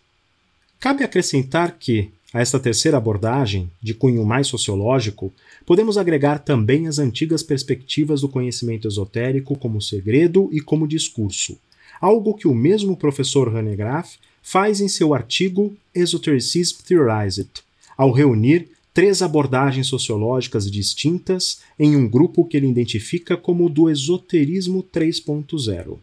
Cabe 0.80 1.04
acrescentar 1.04 1.76
que, 1.78 2.10
a 2.32 2.40
esta 2.40 2.60
terceira 2.60 2.96
abordagem, 2.96 3.70
de 3.82 3.92
cunho 3.92 4.24
mais 4.24 4.46
sociológico, 4.46 5.32
podemos 5.66 5.98
agregar 5.98 6.38
também 6.38 6.86
as 6.86 6.98
antigas 6.98 7.42
perspectivas 7.42 8.20
do 8.20 8.28
conhecimento 8.28 8.86
esotérico 8.86 9.58
como 9.58 9.80
segredo 9.80 10.48
e 10.52 10.60
como 10.60 10.86
discurso, 10.86 11.58
algo 12.00 12.34
que 12.34 12.46
o 12.46 12.54
mesmo 12.54 12.96
professor 12.96 13.54
Hanegraaff 13.56 14.16
faz 14.42 14.80
em 14.80 14.88
seu 14.88 15.12
artigo 15.12 15.76
Esotericism 15.94 16.82
Theorized, 16.86 17.50
ao 17.96 18.12
reunir 18.12 18.68
três 18.94 19.22
abordagens 19.22 19.86
sociológicas 19.86 20.70
distintas 20.70 21.60
em 21.78 21.96
um 21.96 22.08
grupo 22.08 22.44
que 22.44 22.56
ele 22.56 22.68
identifica 22.68 23.36
como 23.36 23.68
do 23.68 23.90
esoterismo 23.90 24.82
3.0. 24.82 25.98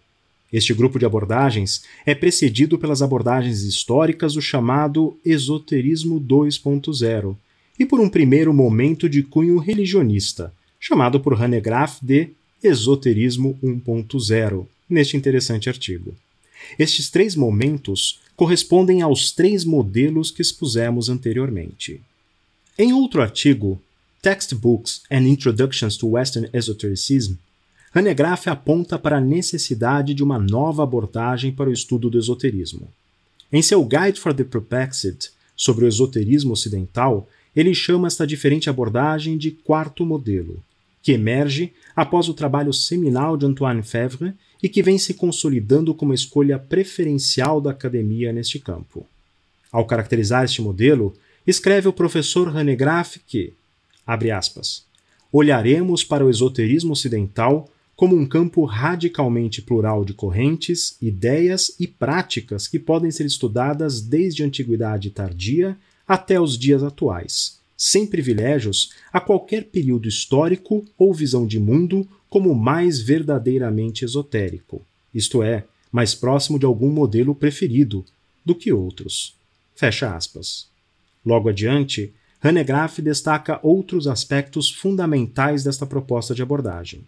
Este 0.51 0.73
grupo 0.73 0.97
de 0.97 1.05
abordagens 1.05 1.83
é 2.05 2.15
precedido 2.15 2.77
pelas 2.77 3.01
abordagens 3.01 3.63
históricas 3.63 4.33
do 4.33 4.41
chamado 4.41 5.17
esoterismo 5.25 6.21
2.0 6.21 7.35
e 7.77 7.85
por 7.85 7.99
um 7.99 8.09
primeiro 8.09 8.53
momento 8.53 9.09
de 9.09 9.23
cunho 9.23 9.57
religionista, 9.59 10.53
chamado 10.79 11.19
por 11.19 11.41
Hanegraaff 11.41 12.03
de 12.03 12.29
esoterismo 12.63 13.57
1.0, 13.61 14.65
neste 14.89 15.17
interessante 15.17 15.69
artigo. 15.69 16.15
Estes 16.79 17.09
três 17.09 17.35
momentos 17.35 18.19
correspondem 18.35 19.01
aos 19.01 19.31
três 19.31 19.63
modelos 19.63 20.31
que 20.31 20.41
expusemos 20.41 21.09
anteriormente. 21.09 22.01
Em 22.77 22.93
outro 22.93 23.21
artigo, 23.21 23.81
Textbooks 24.21 25.01
and 25.11 25.27
Introductions 25.27 25.97
to 25.97 26.09
Western 26.09 26.49
Esotericism, 26.53 27.35
Hanegraaff 27.93 28.49
aponta 28.49 28.99
para 28.99 29.17
a 29.17 29.21
necessidade 29.21 30.13
de 30.13 30.23
uma 30.23 30.37
nova 30.37 30.83
abordagem 30.83 31.51
para 31.51 31.69
o 31.69 31.73
estudo 31.73 32.09
do 32.09 32.19
esoterismo. 32.19 32.89
Em 33.51 33.61
seu 33.61 33.83
Guide 33.83 34.19
for 34.19 34.33
the 34.33 34.43
Perplexed 34.43 35.31
sobre 35.55 35.85
o 35.85 35.87
esoterismo 35.87 36.53
ocidental, 36.53 37.27
ele 37.55 37.73
chama 37.73 38.07
esta 38.07 38.27
diferente 38.27 38.69
abordagem 38.69 39.37
de 39.37 39.51
quarto 39.51 40.05
modelo, 40.05 40.61
que 41.01 41.13
emerge 41.13 41.73
após 41.95 42.27
o 42.27 42.33
trabalho 42.33 42.73
seminal 42.73 43.37
de 43.37 43.45
Antoine 43.45 43.81
Fevre 43.81 44.33
e 44.61 44.67
que 44.67 44.83
vem 44.83 44.97
se 44.97 45.13
consolidando 45.13 45.93
como 45.93 46.13
escolha 46.13 46.59
preferencial 46.59 47.61
da 47.61 47.71
academia 47.71 48.33
neste 48.33 48.59
campo. 48.59 49.07
Ao 49.71 49.85
caracterizar 49.85 50.43
este 50.43 50.61
modelo, 50.61 51.13
escreve 51.45 51.87
o 51.87 51.93
professor 51.93 52.55
Hanegraaff 52.55 53.19
que, 53.25 53.53
abre 54.05 54.29
aspas, 54.29 54.83
olharemos 55.31 56.03
para 56.03 56.25
o 56.25 56.29
esoterismo 56.29 56.93
ocidental 56.93 57.69
como 57.97 58.15
um 58.15 58.27
campo 58.27 58.63
radicalmente 58.63 59.59
plural 59.59 60.05
de 60.05 60.13
correntes, 60.13 60.95
ideias 61.01 61.75
e 61.79 61.87
práticas 61.87 62.67
que 62.67 62.77
podem 62.77 63.09
ser 63.09 63.25
estudadas 63.25 64.01
desde 64.01 64.43
a 64.43 64.45
antiguidade 64.45 65.09
tardia 65.09 65.75
até 66.07 66.39
os 66.39 66.59
dias 66.59 66.83
atuais, 66.83 67.59
sem 67.75 68.05
privilégios 68.05 68.91
a 69.11 69.19
qualquer 69.19 69.63
período 69.63 70.07
histórico 70.07 70.85
ou 70.95 71.11
visão 71.11 71.47
de 71.47 71.59
mundo 71.59 72.07
como 72.29 72.53
mais 72.53 73.01
verdadeiramente 73.01 74.05
esotérico, 74.05 74.85
isto 75.11 75.41
é, 75.41 75.65
mais 75.91 76.13
próximo 76.13 76.59
de 76.59 76.67
algum 76.67 76.91
modelo 76.91 77.33
preferido 77.33 78.05
do 78.45 78.53
que 78.53 78.71
outros. 78.71 79.35
Fecha 79.75 80.15
aspas. 80.15 80.67
Logo 81.25 81.49
adiante, 81.49 82.13
Hanegraaff 82.43 83.01
destaca 83.01 83.59
outros 83.63 84.05
aspectos 84.05 84.69
fundamentais 84.69 85.63
desta 85.63 85.85
proposta 85.85 86.35
de 86.35 86.43
abordagem. 86.43 87.03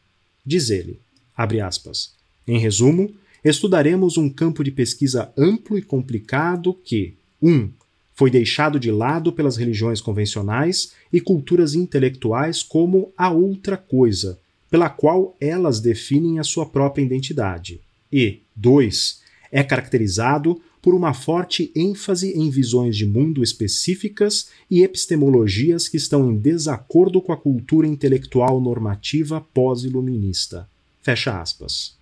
Diz 0.50 0.72
ele, 0.72 1.00
abre 1.38 1.62
aspas, 1.62 2.16
em 2.48 2.58
resumo, 2.58 3.14
estudaremos 3.46 4.18
um 4.18 4.28
campo 4.28 4.64
de 4.64 4.72
pesquisa 4.72 5.32
amplo 5.38 5.78
e 5.78 5.82
complicado 5.84 6.74
que 6.74 7.14
1. 7.40 7.52
Um, 7.52 7.70
foi 8.16 8.32
deixado 8.32 8.80
de 8.80 8.90
lado 8.90 9.32
pelas 9.32 9.58
religiões 9.58 10.02
convencionais 10.02 10.94
e 11.14 11.22
culturas 11.22 11.76
intelectuais 11.76 12.64
como 12.64 13.14
a 13.16 13.30
outra 13.30 13.78
coisa, 13.78 14.40
pela 14.72 14.90
qual 14.90 15.38
elas 15.40 15.80
definem 15.80 16.40
a 16.40 16.44
sua 16.44 16.66
própria 16.66 17.04
identidade. 17.04 17.80
E 18.12 18.40
2. 18.56 19.22
É 19.52 19.62
caracterizado 19.62 20.60
por 20.82 20.94
uma 20.94 21.14
forte 21.14 21.72
ênfase 21.76 22.32
em 22.32 22.50
visões 22.50 22.96
de 22.96 23.06
mundo 23.06 23.44
específicas 23.44 24.50
e 24.70 24.82
epistemologias 24.82 25.88
que 25.88 25.98
estão 25.98 26.32
em 26.32 26.38
desacordo 26.38 27.22
com 27.22 27.34
a 27.34 27.38
cultura 27.38 27.88
intelectual 27.88 28.62
normativa 28.62 29.42
pós-iluminista. 29.54 30.70
Fecha 31.02 31.40
aspas. 31.42 31.98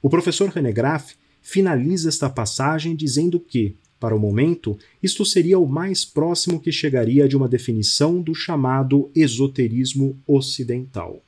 O 0.00 0.08
professor 0.08 0.48
René 0.48 0.72
Graff 0.72 1.14
finaliza 1.40 2.08
esta 2.08 2.30
passagem 2.30 2.94
dizendo 2.94 3.38
que, 3.38 3.76
para 3.98 4.16
o 4.16 4.18
momento, 4.18 4.76
isto 5.02 5.24
seria 5.24 5.58
o 5.58 5.68
mais 5.68 6.04
próximo 6.04 6.60
que 6.60 6.72
chegaria 6.72 7.28
de 7.28 7.36
uma 7.36 7.48
definição 7.48 8.20
do 8.20 8.34
chamado 8.34 9.10
esoterismo 9.14 10.18
ocidental. 10.26 11.22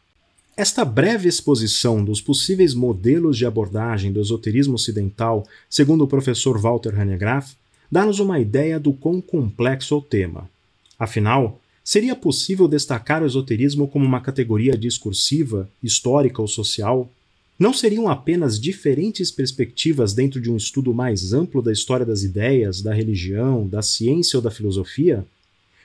Esta 0.56 0.84
breve 0.84 1.28
exposição 1.28 2.04
dos 2.04 2.20
possíveis 2.20 2.74
modelos 2.74 3.36
de 3.36 3.44
abordagem 3.44 4.12
do 4.12 4.20
esoterismo 4.20 4.74
ocidental, 4.74 5.44
segundo 5.68 6.04
o 6.04 6.06
professor 6.06 6.56
Walter 6.60 6.96
Hanegraaff, 6.96 7.56
dá-nos 7.90 8.20
uma 8.20 8.38
ideia 8.38 8.78
do 8.78 8.92
quão 8.92 9.20
complexo 9.20 9.94
é 9.94 9.98
o 9.98 10.00
tema. 10.00 10.48
Afinal, 10.96 11.60
seria 11.82 12.14
possível 12.14 12.68
destacar 12.68 13.20
o 13.20 13.26
esoterismo 13.26 13.88
como 13.88 14.04
uma 14.04 14.20
categoria 14.20 14.78
discursiva, 14.78 15.68
histórica 15.82 16.40
ou 16.40 16.46
social? 16.46 17.10
Não 17.58 17.72
seriam 17.72 18.08
apenas 18.08 18.58
diferentes 18.58 19.32
perspectivas 19.32 20.14
dentro 20.14 20.40
de 20.40 20.52
um 20.52 20.56
estudo 20.56 20.94
mais 20.94 21.32
amplo 21.32 21.62
da 21.62 21.72
história 21.72 22.06
das 22.06 22.22
ideias, 22.22 22.80
da 22.80 22.94
religião, 22.94 23.66
da 23.66 23.82
ciência 23.82 24.36
ou 24.36 24.42
da 24.42 24.52
filosofia? 24.52 25.26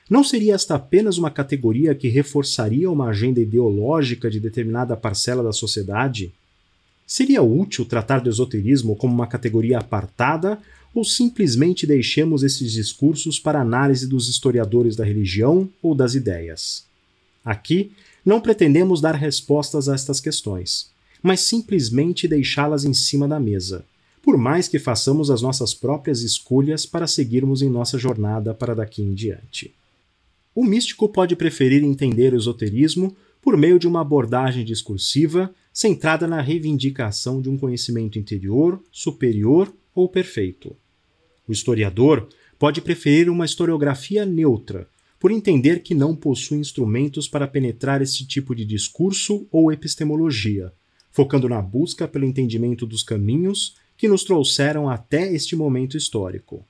Não 0.09 0.23
seria 0.23 0.55
esta 0.55 0.73
apenas 0.73 1.19
uma 1.19 1.29
categoria 1.29 1.93
que 1.93 2.07
reforçaria 2.07 2.89
uma 2.89 3.09
agenda 3.09 3.39
ideológica 3.39 4.29
de 4.29 4.39
determinada 4.39 4.97
parcela 4.97 5.43
da 5.43 5.51
sociedade? 5.51 6.33
Seria 7.05 7.43
útil 7.43 7.85
tratar 7.85 8.19
do 8.19 8.29
esoterismo 8.29 8.95
como 8.95 9.13
uma 9.13 9.27
categoria 9.27 9.77
apartada 9.77 10.59
ou 10.95 11.03
simplesmente 11.05 11.85
deixemos 11.85 12.41
esses 12.41 12.71
discursos 12.71 13.39
para 13.39 13.61
análise 13.61 14.07
dos 14.07 14.27
historiadores 14.27 14.95
da 14.95 15.05
religião 15.05 15.69
ou 15.81 15.93
das 15.93 16.15
ideias? 16.15 16.85
Aqui, 17.45 17.91
não 18.25 18.41
pretendemos 18.41 18.99
dar 18.99 19.13
respostas 19.13 19.87
a 19.87 19.93
estas 19.93 20.19
questões, 20.19 20.89
mas 21.21 21.41
simplesmente 21.41 22.27
deixá-las 22.27 22.83
em 22.83 22.93
cima 22.95 23.27
da 23.27 23.39
mesa, 23.39 23.85
por 24.23 24.37
mais 24.37 24.67
que 24.67 24.79
façamos 24.79 25.29
as 25.29 25.41
nossas 25.41 25.73
próprias 25.73 26.21
escolhas 26.21 26.85
para 26.85 27.07
seguirmos 27.07 27.61
em 27.61 27.69
nossa 27.69 27.97
jornada 27.97 28.55
para 28.55 28.73
daqui 28.73 29.03
em 29.03 29.13
diante. 29.13 29.73
O 30.53 30.63
místico 30.63 31.07
pode 31.07 31.35
preferir 31.35 31.83
entender 31.83 32.33
o 32.33 32.37
esoterismo 32.37 33.15
por 33.41 33.55
meio 33.55 33.79
de 33.79 33.87
uma 33.87 34.01
abordagem 34.01 34.65
discursiva 34.65 35.53
centrada 35.71 36.27
na 36.27 36.41
reivindicação 36.41 37.41
de 37.41 37.49
um 37.49 37.57
conhecimento 37.57 38.19
interior, 38.19 38.81
superior 38.91 39.73
ou 39.95 40.09
perfeito. 40.09 40.75
O 41.47 41.51
historiador 41.51 42.27
pode 42.57 42.81
preferir 42.81 43.29
uma 43.29 43.45
historiografia 43.45 44.25
neutra, 44.25 44.87
por 45.19 45.31
entender 45.31 45.81
que 45.81 45.93
não 45.93 46.15
possui 46.15 46.57
instrumentos 46.59 47.27
para 47.27 47.47
penetrar 47.47 48.01
esse 48.01 48.25
tipo 48.25 48.55
de 48.55 48.63
discurso 48.63 49.47
ou 49.51 49.71
epistemologia, 49.71 50.71
focando 51.11 51.49
na 51.49 51.61
busca 51.61 52.07
pelo 52.07 52.25
entendimento 52.25 52.85
dos 52.85 53.03
caminhos 53.03 53.75
que 53.97 54.07
nos 54.07 54.23
trouxeram 54.23 54.89
até 54.89 55.31
este 55.33 55.55
momento 55.55 55.97
histórico. 55.97 56.65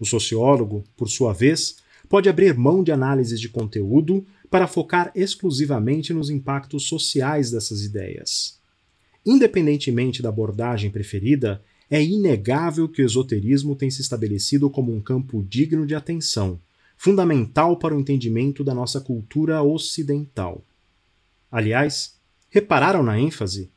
O 0.00 0.04
sociólogo, 0.04 0.82
por 0.96 1.08
sua 1.08 1.32
vez, 1.32 1.76
pode 2.08 2.28
abrir 2.28 2.56
mão 2.56 2.82
de 2.82 2.92
análises 2.92 3.40
de 3.40 3.48
conteúdo 3.48 4.24
para 4.50 4.66
focar 4.66 5.10
exclusivamente 5.14 6.12
nos 6.12 6.30
impactos 6.30 6.86
sociais 6.88 7.50
dessas 7.50 7.82
ideias. 7.82 8.58
Independentemente 9.24 10.22
da 10.22 10.28
abordagem 10.28 10.90
preferida, 10.90 11.60
é 11.90 12.02
inegável 12.02 12.88
que 12.88 13.02
o 13.02 13.04
esoterismo 13.04 13.74
tem 13.74 13.90
se 13.90 14.00
estabelecido 14.00 14.70
como 14.70 14.92
um 14.92 15.00
campo 15.00 15.44
digno 15.48 15.86
de 15.86 15.94
atenção, 15.94 16.60
fundamental 16.96 17.76
para 17.76 17.94
o 17.94 18.00
entendimento 18.00 18.64
da 18.64 18.74
nossa 18.74 19.00
cultura 19.00 19.62
ocidental. 19.62 20.64
Aliás, 21.50 22.14
repararam 22.48 23.02
na 23.02 23.18
ênfase? 23.18 23.70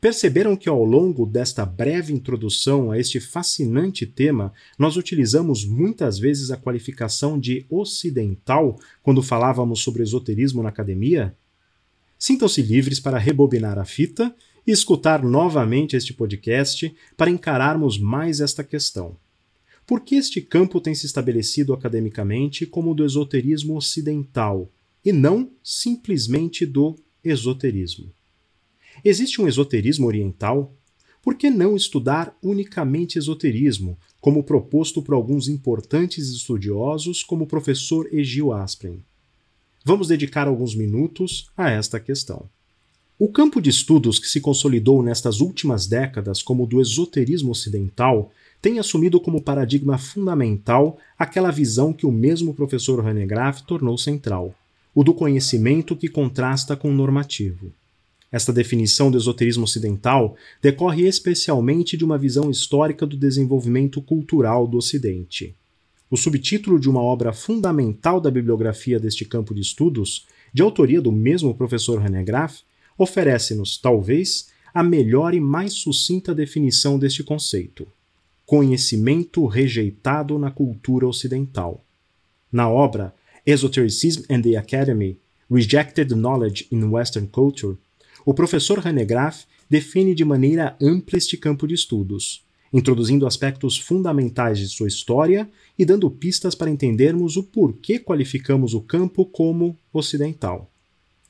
Perceberam 0.00 0.56
que 0.56 0.66
ao 0.66 0.82
longo 0.82 1.26
desta 1.26 1.66
breve 1.66 2.10
introdução 2.14 2.90
a 2.90 2.98
este 2.98 3.20
fascinante 3.20 4.06
tema, 4.06 4.50
nós 4.78 4.96
utilizamos 4.96 5.66
muitas 5.66 6.18
vezes 6.18 6.50
a 6.50 6.56
qualificação 6.56 7.38
de 7.38 7.66
ocidental 7.68 8.80
quando 9.02 9.22
falávamos 9.22 9.82
sobre 9.82 10.02
esoterismo 10.02 10.62
na 10.62 10.70
academia? 10.70 11.36
Sintam-se 12.18 12.62
livres 12.62 12.98
para 12.98 13.18
rebobinar 13.18 13.78
a 13.78 13.84
fita 13.84 14.34
e 14.66 14.70
escutar 14.70 15.22
novamente 15.22 15.96
este 15.96 16.14
podcast 16.14 16.94
para 17.14 17.30
encararmos 17.30 17.98
mais 17.98 18.40
esta 18.40 18.64
questão. 18.64 19.16
Por 19.86 20.00
que 20.00 20.14
este 20.14 20.40
campo 20.40 20.80
tem 20.80 20.94
se 20.94 21.04
estabelecido 21.04 21.74
academicamente 21.74 22.64
como 22.64 22.94
do 22.94 23.04
esoterismo 23.04 23.76
ocidental 23.76 24.70
e 25.04 25.12
não 25.12 25.50
simplesmente 25.62 26.64
do 26.64 26.96
esoterismo? 27.22 28.10
Existe 29.04 29.40
um 29.40 29.48
esoterismo 29.48 30.06
oriental? 30.06 30.72
Por 31.22 31.34
que 31.34 31.50
não 31.50 31.76
estudar 31.76 32.36
unicamente 32.42 33.18
esoterismo, 33.18 33.98
como 34.20 34.42
proposto 34.42 35.02
por 35.02 35.14
alguns 35.14 35.48
importantes 35.48 36.28
estudiosos, 36.28 37.22
como 37.22 37.44
o 37.44 37.46
professor 37.46 38.08
Egil 38.12 38.52
Aspren? 38.52 38.98
Vamos 39.84 40.08
dedicar 40.08 40.46
alguns 40.46 40.74
minutos 40.74 41.50
a 41.56 41.70
esta 41.70 41.98
questão. 41.98 42.48
O 43.18 43.28
campo 43.28 43.60
de 43.60 43.68
estudos 43.68 44.18
que 44.18 44.26
se 44.26 44.40
consolidou 44.40 45.02
nestas 45.02 45.40
últimas 45.40 45.86
décadas 45.86 46.42
como 46.42 46.66
do 46.66 46.80
esoterismo 46.80 47.50
ocidental 47.50 48.30
tem 48.62 48.78
assumido 48.78 49.20
como 49.20 49.42
paradigma 49.42 49.98
fundamental 49.98 50.98
aquela 51.18 51.50
visão 51.50 51.92
que 51.92 52.06
o 52.06 52.12
mesmo 52.12 52.54
professor 52.54 53.02
René 53.04 53.26
Graff 53.26 53.62
tornou 53.64 53.96
central, 53.98 54.54
o 54.94 55.04
do 55.04 55.12
conhecimento 55.12 55.96
que 55.96 56.08
contrasta 56.08 56.76
com 56.76 56.90
o 56.90 56.94
normativo. 56.94 57.72
Esta 58.32 58.52
definição 58.52 59.10
do 59.10 59.18
esoterismo 59.18 59.64
ocidental 59.64 60.36
decorre 60.62 61.06
especialmente 61.06 61.96
de 61.96 62.04
uma 62.04 62.16
visão 62.16 62.50
histórica 62.50 63.04
do 63.04 63.16
desenvolvimento 63.16 64.00
cultural 64.00 64.68
do 64.68 64.78
Ocidente. 64.78 65.54
O 66.08 66.16
subtítulo 66.16 66.78
de 66.78 66.88
uma 66.88 67.00
obra 67.00 67.32
fundamental 67.32 68.20
da 68.20 68.30
bibliografia 68.30 69.00
deste 69.00 69.24
campo 69.24 69.54
de 69.54 69.60
estudos, 69.60 70.26
de 70.52 70.62
autoria 70.62 71.00
do 71.00 71.12
mesmo 71.12 71.54
professor 71.54 72.00
René 72.00 72.22
Graff, 72.22 72.62
oferece-nos, 72.96 73.78
talvez, 73.78 74.48
a 74.72 74.82
melhor 74.82 75.34
e 75.34 75.40
mais 75.40 75.72
sucinta 75.72 76.34
definição 76.34 76.98
deste 76.98 77.24
conceito: 77.24 77.86
conhecimento 78.46 79.44
rejeitado 79.46 80.38
na 80.38 80.50
cultura 80.50 81.06
ocidental. 81.06 81.84
Na 82.52 82.68
obra 82.68 83.14
Esotericism 83.46 84.22
and 84.30 84.42
the 84.42 84.56
Academy 84.56 85.18
Rejected 85.50 86.14
Knowledge 86.14 86.68
in 86.70 86.84
Western 86.84 87.26
Culture, 87.26 87.76
o 88.24 88.34
professor 88.34 88.78
René 88.78 89.04
Graff 89.04 89.44
define 89.68 90.14
de 90.14 90.24
maneira 90.24 90.76
ampla 90.80 91.16
este 91.16 91.36
campo 91.36 91.66
de 91.66 91.74
estudos, 91.74 92.44
introduzindo 92.72 93.26
aspectos 93.26 93.78
fundamentais 93.78 94.58
de 94.58 94.68
sua 94.68 94.88
história 94.88 95.48
e 95.78 95.84
dando 95.84 96.10
pistas 96.10 96.54
para 96.54 96.70
entendermos 96.70 97.36
o 97.36 97.42
porquê 97.42 97.98
qualificamos 97.98 98.74
o 98.74 98.80
campo 98.80 99.24
como 99.24 99.76
ocidental. 99.92 100.70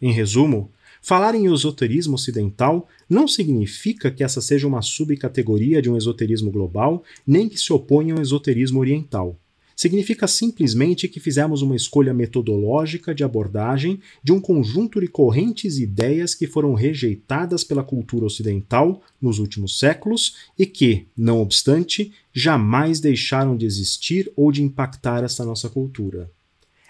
Em 0.01 0.13
resumo, 0.13 0.71
falar 1.03 1.35
em 1.35 1.53
esoterismo 1.53 2.15
ocidental 2.15 2.89
não 3.09 3.29
significa 3.29 4.11
que 4.11 4.25
essa 4.25 4.41
seja 4.41 4.67
uma 4.67 4.83
subcategoria 4.83 5.81
de 5.81 5.91
um 5.91 5.97
esoterismo 5.97 6.51
global, 6.51 7.03
nem 7.27 7.49
que 7.49 7.59
se 7.59 7.73
oponha 7.73 8.15
ao 8.15 8.23
esoterismo 8.23 8.81
oriental 8.81 9.37
significa 9.81 10.27
simplesmente 10.27 11.09
que 11.09 11.19
fizemos 11.19 11.63
uma 11.63 11.75
escolha 11.75 12.13
metodológica 12.13 13.15
de 13.15 13.25
abordagem 13.25 13.99
de 14.23 14.31
um 14.31 14.39
conjunto 14.39 15.01
de 15.01 15.09
correntes 15.09 15.79
e 15.79 15.85
ideias 15.85 16.35
que 16.35 16.47
foram 16.47 16.75
rejeitadas 16.75 17.65
pela 17.65 17.83
cultura 17.83 18.27
ocidental 18.27 19.01
nos 19.19 19.39
últimos 19.39 19.79
séculos 19.79 20.37
e 20.59 20.67
que, 20.67 21.07
não 21.17 21.41
obstante, 21.41 22.13
jamais 22.31 23.01
deixaram 23.01 23.57
de 23.57 23.65
existir 23.65 24.31
ou 24.37 24.53
de 24.53 24.63
impactar 24.63 25.25
esta 25.25 25.47
nossa 25.47 25.71
cultura. 25.71 26.31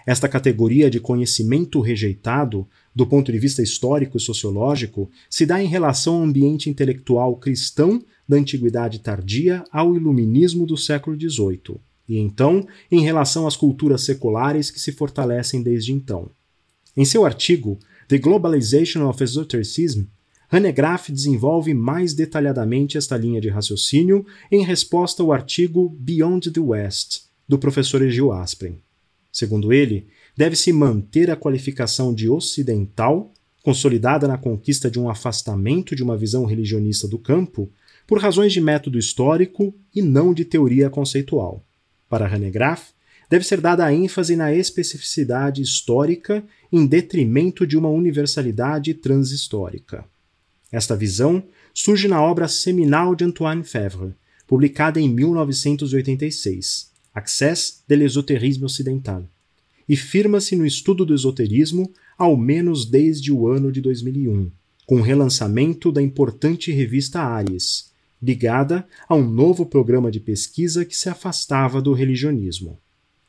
Esta 0.05 0.27
categoria 0.27 0.89
de 0.89 0.99
conhecimento 0.99 1.79
rejeitado, 1.79 2.67
do 2.93 3.07
ponto 3.07 3.31
de 3.31 3.39
vista 3.39 3.63
histórico 3.63 4.17
e 4.17 4.19
sociológico, 4.19 5.09
se 5.29 5.45
dá 5.45 5.63
em 5.63 5.67
relação 5.67 6.15
ao 6.15 6.23
ambiente 6.23 6.69
intelectual 6.69 7.37
cristão 7.37 8.03
da 8.27 8.35
Antiguidade 8.35 8.99
Tardia 8.99 9.63
ao 9.71 9.95
Iluminismo 9.95 10.65
do 10.65 10.75
século 10.75 11.17
XVIII 11.17 11.79
e 12.11 12.19
então 12.19 12.67
em 12.91 13.01
relação 13.01 13.47
às 13.47 13.55
culturas 13.55 14.03
seculares 14.03 14.69
que 14.69 14.79
se 14.79 14.91
fortalecem 14.91 15.63
desde 15.63 15.93
então. 15.93 16.29
Em 16.95 17.05
seu 17.05 17.25
artigo 17.25 17.79
The 18.09 18.17
Globalization 18.17 19.07
of 19.07 19.23
Esotericism, 19.23 20.03
Hanegraaff 20.49 21.09
desenvolve 21.09 21.73
mais 21.73 22.13
detalhadamente 22.13 22.97
esta 22.97 23.15
linha 23.15 23.39
de 23.39 23.47
raciocínio 23.47 24.25
em 24.51 24.65
resposta 24.65 25.23
ao 25.23 25.31
artigo 25.31 25.87
Beyond 25.97 26.51
the 26.51 26.59
West, 26.59 27.21
do 27.47 27.57
professor 27.57 28.01
Egil 28.01 28.33
Aspren. 28.33 28.75
Segundo 29.31 29.71
ele, 29.71 30.07
deve-se 30.35 30.73
manter 30.73 31.31
a 31.31 31.37
qualificação 31.37 32.13
de 32.13 32.29
ocidental, 32.29 33.33
consolidada 33.63 34.27
na 34.27 34.37
conquista 34.37 34.91
de 34.91 34.99
um 34.99 35.09
afastamento 35.09 35.95
de 35.95 36.03
uma 36.03 36.17
visão 36.17 36.43
religionista 36.43 37.07
do 37.07 37.17
campo, 37.17 37.71
por 38.05 38.19
razões 38.19 38.51
de 38.51 38.59
método 38.59 38.99
histórico 38.99 39.73
e 39.95 40.01
não 40.01 40.33
de 40.33 40.43
teoria 40.43 40.89
conceitual. 40.89 41.63
Para 42.11 42.27
Hanegraaff, 42.27 42.91
deve 43.29 43.45
ser 43.45 43.61
dada 43.61 43.85
a 43.85 43.93
ênfase 43.93 44.35
na 44.35 44.53
especificidade 44.53 45.61
histórica 45.61 46.43
em 46.69 46.85
detrimento 46.85 47.65
de 47.65 47.77
uma 47.77 47.87
universalidade 47.87 48.93
transhistórica. 48.93 50.03
Esta 50.69 50.93
visão 50.93 51.41
surge 51.73 52.09
na 52.09 52.21
obra 52.21 52.49
seminal 52.49 53.15
de 53.15 53.23
Antoine 53.23 53.63
Fèvre, 53.63 54.13
publicada 54.45 54.99
em 54.99 55.07
1986, 55.07 56.91
Accès 57.15 57.81
de 57.87 57.95
l'ésotérisme 57.95 58.65
occidental, 58.65 59.23
e 59.87 59.95
firma-se 59.95 60.53
no 60.57 60.65
estudo 60.65 61.05
do 61.05 61.15
esoterismo 61.15 61.93
ao 62.17 62.35
menos 62.35 62.85
desde 62.85 63.31
o 63.31 63.47
ano 63.47 63.71
de 63.71 63.79
2001, 63.79 64.51
com 64.85 64.95
o 64.97 65.01
relançamento 65.01 65.93
da 65.93 66.01
importante 66.01 66.73
revista 66.73 67.21
Aries, 67.21 67.90
ligada 68.21 68.87
a 69.09 69.15
um 69.15 69.27
novo 69.27 69.65
programa 69.65 70.11
de 70.11 70.19
pesquisa 70.19 70.85
que 70.85 70.95
se 70.95 71.09
afastava 71.09 71.81
do 71.81 71.93
religionismo. 71.93 72.77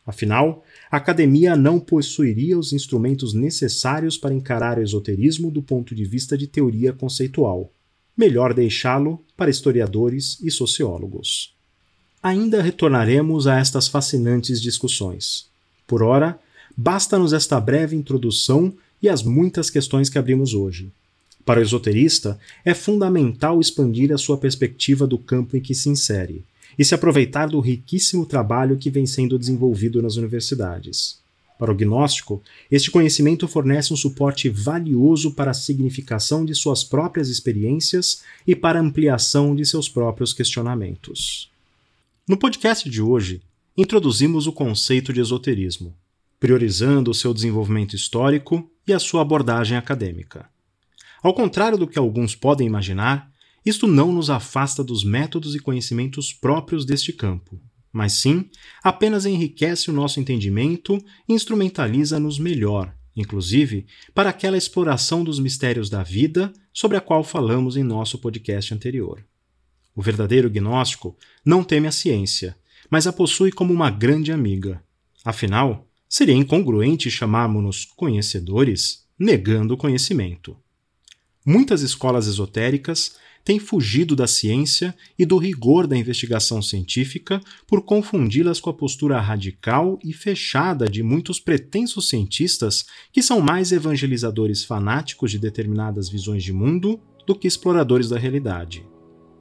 Afinal, 0.05 0.65
a 0.91 0.97
academia 0.97 1.57
não 1.57 1.79
possuiria 1.79 2.59
os 2.59 2.73
instrumentos 2.73 3.33
necessários 3.33 4.19
para 4.19 4.35
encarar 4.35 4.79
o 4.79 4.83
esoterismo 4.83 5.51
do 5.51 5.63
ponto 5.63 5.95
de 5.95 6.05
vista 6.05 6.37
de 6.37 6.47
teoria 6.47 6.93
conceitual. 6.93 7.71
Melhor 8.17 8.53
deixá-lo 8.53 9.25
para 9.37 9.51
historiadores 9.51 10.39
e 10.43 10.51
sociólogos. 10.51 11.55
Ainda 12.23 12.61
retornaremos 12.61 13.47
a 13.47 13.59
estas 13.59 13.89
fascinantes 13.89 14.61
discussões. 14.61 15.47
Por 15.87 16.03
ora, 16.03 16.39
basta-nos 16.77 17.33
esta 17.33 17.61
breve 17.61 17.97
introdução 17.97 18.75
e 19.01 19.09
as 19.09 19.23
muitas 19.23 19.71
questões 19.71 20.09
que 20.09 20.19
abrimos 20.19 20.53
hoje. 20.55 20.93
Para 21.45 21.61
o 21.61 21.63
esoterista, 21.63 22.39
é 22.65 22.73
fundamental 22.73 23.61
expandir 23.61 24.13
a 24.13 24.19
sua 24.19 24.39
perspectiva 24.39 25.07
do 25.07 25.19
campo 25.19 25.57
em 25.57 25.61
que 25.61 25.75
se 25.75 25.89
insere 25.89 26.45
e 26.79 26.85
se 26.85 26.95
aproveitar 26.95 27.49
do 27.49 27.61
riquíssimo 27.61 28.25
trabalho 28.25 28.79
que 28.79 28.91
vem 28.91 29.07
sendo 29.07 29.39
desenvolvido 29.39 30.01
nas 30.01 30.17
universidades. 30.17 31.21
Para 31.59 31.71
o 31.71 31.75
gnóstico, 31.75 32.43
este 32.71 32.91
conhecimento 32.91 33.47
fornece 33.47 33.93
um 33.93 33.97
suporte 33.97 34.49
valioso 34.49 35.33
para 35.33 35.51
a 35.51 35.55
significação 35.55 36.45
de 36.45 36.55
suas 36.55 36.83
próprias 36.83 37.29
experiências 37.29 38.23
e 38.47 38.57
para 38.57 38.79
a 38.79 38.83
ampliação 38.83 39.55
de 39.55 39.65
seus 39.65 39.89
próprios 39.89 40.33
questionamentos. 40.33 41.51
No 42.27 42.37
podcast 42.37 42.89
de 42.89 43.03
hoje, 43.03 43.43
introduzimos 43.77 44.47
o 44.47 44.53
conceito 44.53 45.13
de 45.13 45.21
esoterismo. 45.21 45.95
priorizando 46.43 47.13
o 47.13 47.15
seu 47.15 47.33
desenvolvimento 47.33 47.95
histórico 47.95 48.69
e 48.85 48.93
a 48.93 48.99
sua 48.99 49.23
abordagem 49.23 49.77
acadêmica. 49.79 50.52
Ao 51.23 51.33
contrário 51.33 51.79
do 51.79 51.87
que 51.87 51.99
alguns 51.99 52.35
podem 52.35 52.67
imaginar, 52.67 53.31
isto 53.65 53.87
não 53.87 54.13
nos 54.13 54.29
afasta 54.29 54.83
dos 54.83 55.05
métodos 55.05 55.55
e 55.55 55.61
conhecimentos 55.61 56.33
próprios 56.33 56.85
deste 56.85 57.13
campo, 57.13 57.61
mas 57.93 58.15
sim 58.15 58.51
apenas 58.83 59.25
enriquece 59.25 59.89
o 59.89 59.93
nosso 59.93 60.19
entendimento 60.19 60.99
e 61.29 61.33
instrumentaliza-nos 61.33 62.41
melhor, 62.41 62.93
inclusive 63.15 63.87
para 64.13 64.31
aquela 64.31 64.57
exploração 64.57 65.23
dos 65.23 65.39
mistérios 65.39 65.89
da 65.89 66.03
vida 66.03 66.53
sobre 66.73 66.97
a 66.97 67.01
qual 67.01 67.23
falamos 67.23 67.77
em 67.77 67.85
nosso 67.85 68.19
podcast 68.19 68.75
anterior. 68.75 69.25
O 69.95 70.03
verdadeiro 70.03 70.51
gnóstico 70.51 71.17
não 71.45 71.63
teme 71.63 71.87
a 71.87 71.93
ciência, 71.93 72.57
mas 72.91 73.07
a 73.07 73.13
possui 73.13 73.53
como 73.53 73.73
uma 73.73 73.91
grande 73.91 74.33
amiga. 74.33 74.83
Afinal, 75.25 75.87
seria 76.09 76.35
incongruente 76.35 77.11
chamarmos-nos 77.11 77.85
conhecedores 77.85 79.07
negando 79.17 79.75
o 79.75 79.77
conhecimento. 79.77 80.57
Muitas 81.45 81.83
escolas 81.83 82.29
esotéricas 82.29 83.17
têm 83.45 83.59
fugido 83.59 84.15
da 84.15 84.29
ciência 84.29 84.95
e 85.19 85.27
do 85.27 85.37
rigor 85.37 85.89
da 85.89 85.97
investigação 85.97 86.63
científica 86.63 87.41
por 87.67 87.83
confundi-las 87.83 88.61
com 88.61 88.71
a 88.71 88.75
postura 88.75 89.21
radical 89.21 89.99
e 90.05 90.13
fechada 90.13 90.89
de 90.89 91.03
muitos 91.03 91.41
pretensos 91.41 92.09
cientistas 92.09 92.87
que 93.13 93.21
são 93.21 93.41
mais 93.41 93.73
evangelizadores 93.73 94.65
fanáticos 94.65 95.33
de 95.33 95.39
determinadas 95.39 96.09
visões 96.09 96.45
de 96.45 96.53
mundo 96.53 97.01
do 97.27 97.35
que 97.35 97.49
exploradores 97.49 98.09
da 98.09 98.19
realidade. 98.19 98.87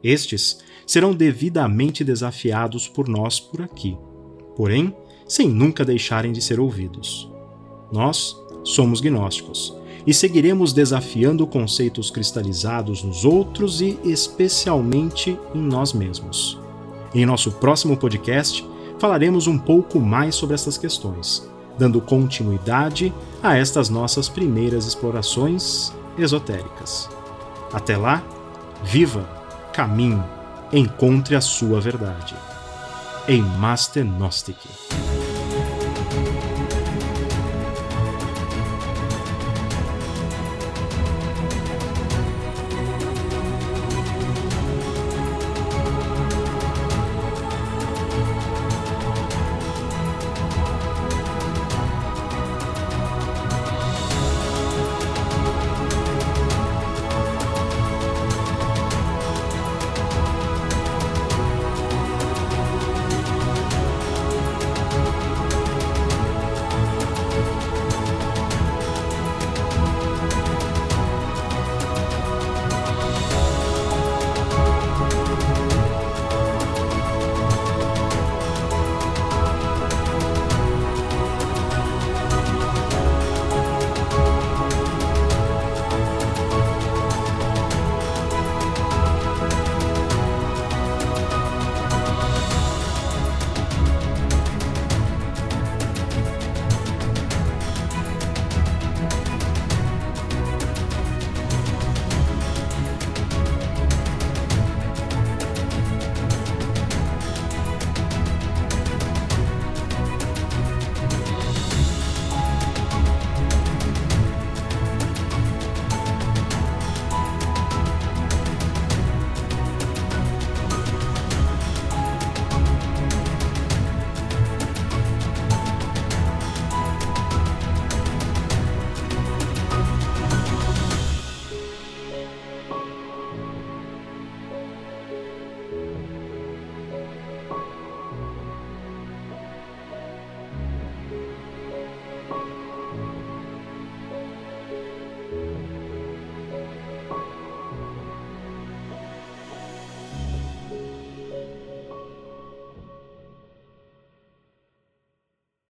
Estes 0.03 0.59
serão 0.87 1.13
devidamente 1.13 2.03
desafiados 2.03 2.87
por 2.87 3.07
nós 3.07 3.39
por 3.39 3.61
aqui, 3.61 3.95
porém, 4.55 4.95
sem 5.27 5.47
nunca 5.47 5.85
deixarem 5.85 6.31
de 6.31 6.41
ser 6.41 6.59
ouvidos. 6.59 7.29
Nós 7.93 8.35
somos 8.63 8.99
gnósticos 8.99 9.79
e 10.05 10.13
seguiremos 10.13 10.73
desafiando 10.73 11.45
conceitos 11.45 12.09
cristalizados 12.09 13.03
nos 13.03 13.23
outros 13.25 13.81
e, 13.81 13.99
especialmente, 14.03 15.37
em 15.53 15.61
nós 15.61 15.93
mesmos. 15.93 16.59
Em 17.13 17.25
nosso 17.25 17.51
próximo 17.51 17.97
podcast, 17.97 18.65
falaremos 18.97 19.47
um 19.47 19.57
pouco 19.57 19.99
mais 19.99 20.35
sobre 20.35 20.55
essas 20.55 20.77
questões, 20.77 21.49
dando 21.77 21.99
continuidade 21.99 23.13
a 23.43 23.57
estas 23.57 23.89
nossas 23.89 24.29
primeiras 24.29 24.85
explorações 24.85 25.91
esotéricas. 26.17 27.09
Até 27.73 27.97
lá, 27.97 28.23
viva, 28.83 29.23
caminhe, 29.73 30.21
encontre 30.71 31.35
a 31.35 31.41
sua 31.41 31.79
verdade. 31.79 32.35
Em 33.27 33.41
Master 33.41 34.05
Gnostic. 34.05 34.57